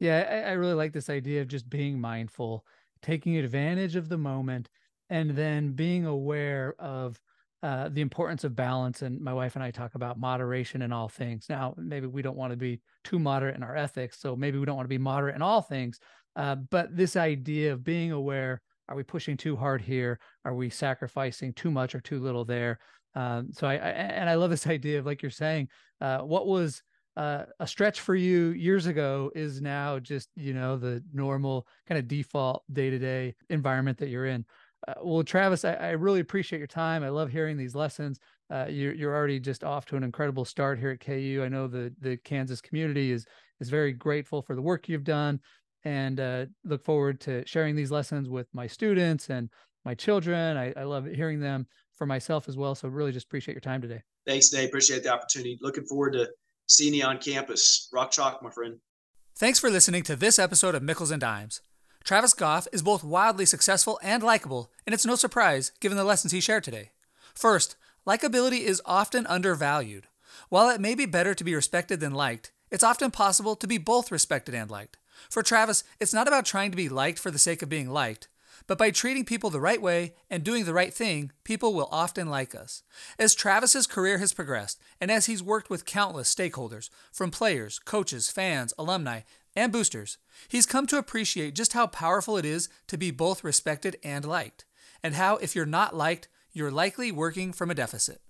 Yeah, 0.00 0.26
I, 0.28 0.50
I 0.50 0.52
really 0.52 0.74
like 0.74 0.92
this 0.92 1.08
idea 1.08 1.42
of 1.42 1.48
just 1.48 1.68
being 1.70 2.00
mindful, 2.00 2.64
taking 3.02 3.36
advantage 3.36 3.96
of 3.96 4.08
the 4.08 4.18
moment, 4.18 4.68
and 5.08 5.30
then 5.30 5.72
being 5.72 6.04
aware 6.04 6.74
of 6.78 7.20
uh, 7.62 7.88
the 7.88 8.00
importance 8.00 8.44
of 8.44 8.54
balance. 8.54 9.02
And 9.02 9.20
my 9.20 9.32
wife 9.32 9.54
and 9.54 9.64
I 9.64 9.70
talk 9.70 9.94
about 9.94 10.18
moderation 10.18 10.82
in 10.82 10.92
all 10.92 11.08
things. 11.08 11.46
Now, 11.48 11.74
maybe 11.78 12.06
we 12.06 12.22
don't 12.22 12.36
want 12.36 12.52
to 12.52 12.56
be 12.56 12.80
too 13.04 13.18
moderate 13.18 13.56
in 13.56 13.62
our 13.62 13.76
ethics, 13.76 14.18
so 14.20 14.36
maybe 14.36 14.58
we 14.58 14.66
don't 14.66 14.76
want 14.76 14.86
to 14.86 14.90
be 14.94 14.98
moderate 14.98 15.36
in 15.36 15.42
all 15.42 15.62
things. 15.62 15.98
Uh, 16.34 16.56
but 16.56 16.94
this 16.94 17.16
idea 17.16 17.72
of 17.72 17.82
being 17.82 18.12
aware 18.12 18.60
are 18.88 18.96
we 18.96 19.02
pushing 19.02 19.36
too 19.36 19.56
hard 19.56 19.82
here? 19.82 20.18
Are 20.44 20.54
we 20.54 20.70
sacrificing 20.70 21.52
too 21.52 21.70
much 21.70 21.94
or 21.94 22.00
too 22.00 22.20
little 22.20 22.44
there? 22.44 22.78
Um, 23.14 23.48
so 23.52 23.66
I, 23.66 23.74
I, 23.74 23.88
and 23.88 24.28
I 24.30 24.34
love 24.34 24.50
this 24.50 24.66
idea 24.68 24.98
of 24.98 25.06
like 25.06 25.22
you're 25.22 25.30
saying, 25.30 25.68
uh, 26.00 26.18
what 26.18 26.46
was 26.46 26.82
uh, 27.16 27.44
a 27.60 27.66
stretch 27.66 28.00
for 28.00 28.14
you 28.14 28.48
years 28.50 28.86
ago 28.86 29.30
is 29.34 29.60
now 29.60 29.98
just 29.98 30.28
you 30.36 30.52
know 30.52 30.76
the 30.76 31.02
normal 31.12 31.66
kind 31.88 31.98
of 31.98 32.08
default 32.08 32.62
day 32.72 32.90
to 32.90 32.98
day 32.98 33.34
environment 33.48 33.98
that 33.98 34.08
you're 34.08 34.26
in. 34.26 34.44
Uh, 34.86 34.94
well, 35.02 35.24
Travis, 35.24 35.64
I, 35.64 35.72
I, 35.74 35.90
really 35.92 36.20
appreciate 36.20 36.58
your 36.58 36.66
time. 36.66 37.02
I 37.02 37.08
love 37.08 37.30
hearing 37.30 37.56
these 37.56 37.74
lessons. 37.74 38.18
Uh, 38.50 38.66
you're 38.68 38.94
you're 38.94 39.14
already 39.14 39.40
just 39.40 39.64
off 39.64 39.86
to 39.86 39.96
an 39.96 40.04
incredible 40.04 40.44
start 40.44 40.78
here 40.78 40.90
at 40.90 41.00
KU. 41.00 41.42
I 41.44 41.48
know 41.48 41.66
the 41.66 41.92
the 42.00 42.18
Kansas 42.18 42.60
community 42.60 43.12
is 43.12 43.26
is 43.60 43.70
very 43.70 43.92
grateful 43.92 44.42
for 44.42 44.54
the 44.54 44.62
work 44.62 44.88
you've 44.88 45.02
done, 45.02 45.40
and 45.84 46.20
uh, 46.20 46.46
look 46.64 46.84
forward 46.84 47.20
to 47.22 47.46
sharing 47.46 47.74
these 47.74 47.90
lessons 47.90 48.28
with 48.28 48.46
my 48.52 48.66
students 48.66 49.30
and 49.30 49.48
my 49.86 49.94
children. 49.94 50.58
I, 50.58 50.74
I 50.76 50.84
love 50.84 51.06
hearing 51.06 51.40
them 51.40 51.66
for 51.96 52.06
myself 52.06 52.46
as 52.46 52.58
well. 52.58 52.74
So 52.74 52.88
really 52.88 53.12
just 53.12 53.26
appreciate 53.26 53.54
your 53.54 53.60
time 53.60 53.80
today. 53.80 54.02
Thanks, 54.26 54.52
Nate. 54.52 54.68
Appreciate 54.68 55.02
the 55.02 55.12
opportunity. 55.12 55.58
Looking 55.62 55.84
forward 55.84 56.12
to 56.12 56.28
seeing 56.66 56.94
you 56.94 57.04
on 57.04 57.18
campus. 57.18 57.88
Rock 57.92 58.10
chalk, 58.10 58.42
my 58.42 58.50
friend. 58.50 58.78
Thanks 59.36 59.58
for 59.58 59.70
listening 59.70 60.02
to 60.04 60.16
this 60.16 60.38
episode 60.38 60.74
of 60.74 60.82
Mickles 60.82 61.10
and 61.10 61.20
Dimes. 61.20 61.60
Travis 62.04 62.34
Goff 62.34 62.68
is 62.72 62.82
both 62.82 63.02
wildly 63.02 63.44
successful 63.44 63.98
and 64.02 64.22
likable, 64.22 64.70
and 64.86 64.94
it's 64.94 65.04
no 65.04 65.16
surprise 65.16 65.72
given 65.80 65.98
the 65.98 66.04
lessons 66.04 66.32
he 66.32 66.40
shared 66.40 66.64
today. 66.64 66.92
First, 67.34 67.76
likability 68.06 68.60
is 68.60 68.80
often 68.86 69.26
undervalued. 69.26 70.06
While 70.48 70.70
it 70.70 70.80
may 70.80 70.94
be 70.94 71.06
better 71.06 71.34
to 71.34 71.44
be 71.44 71.54
respected 71.54 72.00
than 72.00 72.14
liked, 72.14 72.52
it's 72.70 72.84
often 72.84 73.10
possible 73.10 73.56
to 73.56 73.66
be 73.66 73.78
both 73.78 74.12
respected 74.12 74.54
and 74.54 74.70
liked. 74.70 74.98
For 75.30 75.42
Travis, 75.42 75.82
it's 76.00 76.14
not 76.14 76.28
about 76.28 76.44
trying 76.44 76.70
to 76.70 76.76
be 76.76 76.88
liked 76.88 77.18
for 77.18 77.30
the 77.30 77.38
sake 77.38 77.62
of 77.62 77.68
being 77.68 77.90
liked, 77.90 78.28
but 78.66 78.78
by 78.78 78.90
treating 78.90 79.24
people 79.24 79.50
the 79.50 79.60
right 79.60 79.80
way 79.80 80.14
and 80.28 80.42
doing 80.42 80.64
the 80.64 80.74
right 80.74 80.92
thing, 80.92 81.30
people 81.44 81.74
will 81.74 81.88
often 81.92 82.28
like 82.28 82.54
us. 82.54 82.82
As 83.18 83.34
Travis's 83.34 83.86
career 83.86 84.18
has 84.18 84.32
progressed, 84.32 84.80
and 85.00 85.10
as 85.10 85.26
he's 85.26 85.42
worked 85.42 85.70
with 85.70 85.84
countless 85.84 86.34
stakeholders, 86.34 86.90
from 87.12 87.30
players, 87.30 87.78
coaches, 87.78 88.30
fans, 88.30 88.74
alumni, 88.78 89.20
and 89.54 89.72
boosters, 89.72 90.18
he's 90.48 90.66
come 90.66 90.86
to 90.86 90.98
appreciate 90.98 91.54
just 91.54 91.72
how 91.72 91.86
powerful 91.86 92.36
it 92.36 92.44
is 92.44 92.68
to 92.88 92.98
be 92.98 93.10
both 93.10 93.44
respected 93.44 93.96
and 94.02 94.24
liked, 94.24 94.64
and 95.02 95.14
how 95.14 95.36
if 95.36 95.54
you're 95.54 95.66
not 95.66 95.94
liked, 95.96 96.28
you're 96.52 96.70
likely 96.70 97.12
working 97.12 97.52
from 97.52 97.70
a 97.70 97.74
deficit. 97.74 98.20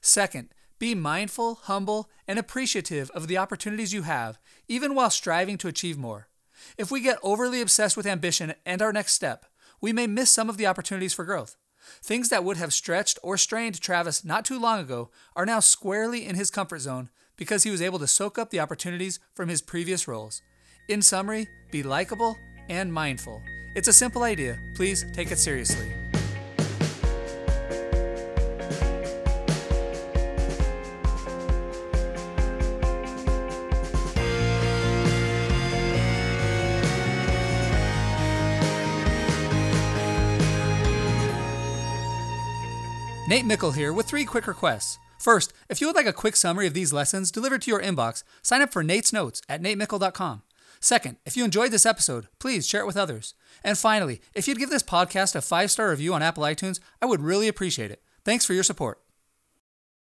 Second, 0.00 0.48
be 0.78 0.94
mindful, 0.94 1.56
humble, 1.62 2.10
and 2.26 2.38
appreciative 2.38 3.10
of 3.10 3.28
the 3.28 3.38
opportunities 3.38 3.92
you 3.92 4.02
have, 4.02 4.38
even 4.66 4.94
while 4.94 5.10
striving 5.10 5.58
to 5.58 5.68
achieve 5.68 5.96
more. 5.96 6.28
If 6.76 6.90
we 6.90 7.00
get 7.00 7.18
overly 7.22 7.60
obsessed 7.60 7.96
with 7.96 8.06
ambition 8.06 8.54
and 8.66 8.82
our 8.82 8.92
next 8.92 9.12
step, 9.12 9.46
we 9.82 9.92
may 9.92 10.06
miss 10.06 10.30
some 10.30 10.48
of 10.48 10.56
the 10.56 10.66
opportunities 10.66 11.12
for 11.12 11.26
growth. 11.26 11.56
Things 12.02 12.30
that 12.30 12.44
would 12.44 12.56
have 12.56 12.72
stretched 12.72 13.18
or 13.22 13.36
strained 13.36 13.80
Travis 13.80 14.24
not 14.24 14.46
too 14.46 14.58
long 14.58 14.80
ago 14.80 15.10
are 15.36 15.44
now 15.44 15.60
squarely 15.60 16.24
in 16.24 16.36
his 16.36 16.50
comfort 16.50 16.78
zone 16.78 17.10
because 17.36 17.64
he 17.64 17.70
was 17.70 17.82
able 17.82 17.98
to 17.98 18.06
soak 18.06 18.38
up 18.38 18.50
the 18.50 18.60
opportunities 18.60 19.18
from 19.34 19.48
his 19.48 19.60
previous 19.60 20.06
roles. 20.06 20.40
In 20.88 21.02
summary, 21.02 21.48
be 21.70 21.82
likable 21.82 22.36
and 22.68 22.92
mindful. 22.92 23.42
It's 23.74 23.88
a 23.88 23.92
simple 23.92 24.22
idea. 24.22 24.58
Please 24.76 25.04
take 25.12 25.32
it 25.32 25.38
seriously. 25.38 26.01
Nate 43.32 43.46
Mickle 43.46 43.72
here 43.72 43.94
with 43.94 44.04
three 44.04 44.26
quick 44.26 44.46
requests. 44.46 44.98
First, 45.18 45.54
if 45.70 45.80
you 45.80 45.86
would 45.86 45.96
like 45.96 46.04
a 46.04 46.12
quick 46.12 46.36
summary 46.36 46.66
of 46.66 46.74
these 46.74 46.92
lessons 46.92 47.30
delivered 47.30 47.62
to 47.62 47.70
your 47.70 47.80
inbox, 47.80 48.24
sign 48.42 48.60
up 48.60 48.70
for 48.70 48.82
Nate's 48.82 49.10
Notes 49.10 49.40
at 49.48 49.62
natemickle.com. 49.62 50.42
Second, 50.80 51.16
if 51.24 51.34
you 51.34 51.42
enjoyed 51.42 51.70
this 51.70 51.86
episode, 51.86 52.28
please 52.38 52.68
share 52.68 52.82
it 52.82 52.86
with 52.86 52.98
others. 52.98 53.32
And 53.64 53.78
finally, 53.78 54.20
if 54.34 54.46
you'd 54.46 54.58
give 54.58 54.68
this 54.68 54.82
podcast 54.82 55.34
a 55.34 55.40
five 55.40 55.70
star 55.70 55.88
review 55.88 56.12
on 56.12 56.20
Apple 56.20 56.42
iTunes, 56.42 56.78
I 57.00 57.06
would 57.06 57.22
really 57.22 57.48
appreciate 57.48 57.90
it. 57.90 58.02
Thanks 58.22 58.44
for 58.44 58.52
your 58.52 58.64
support. 58.64 59.01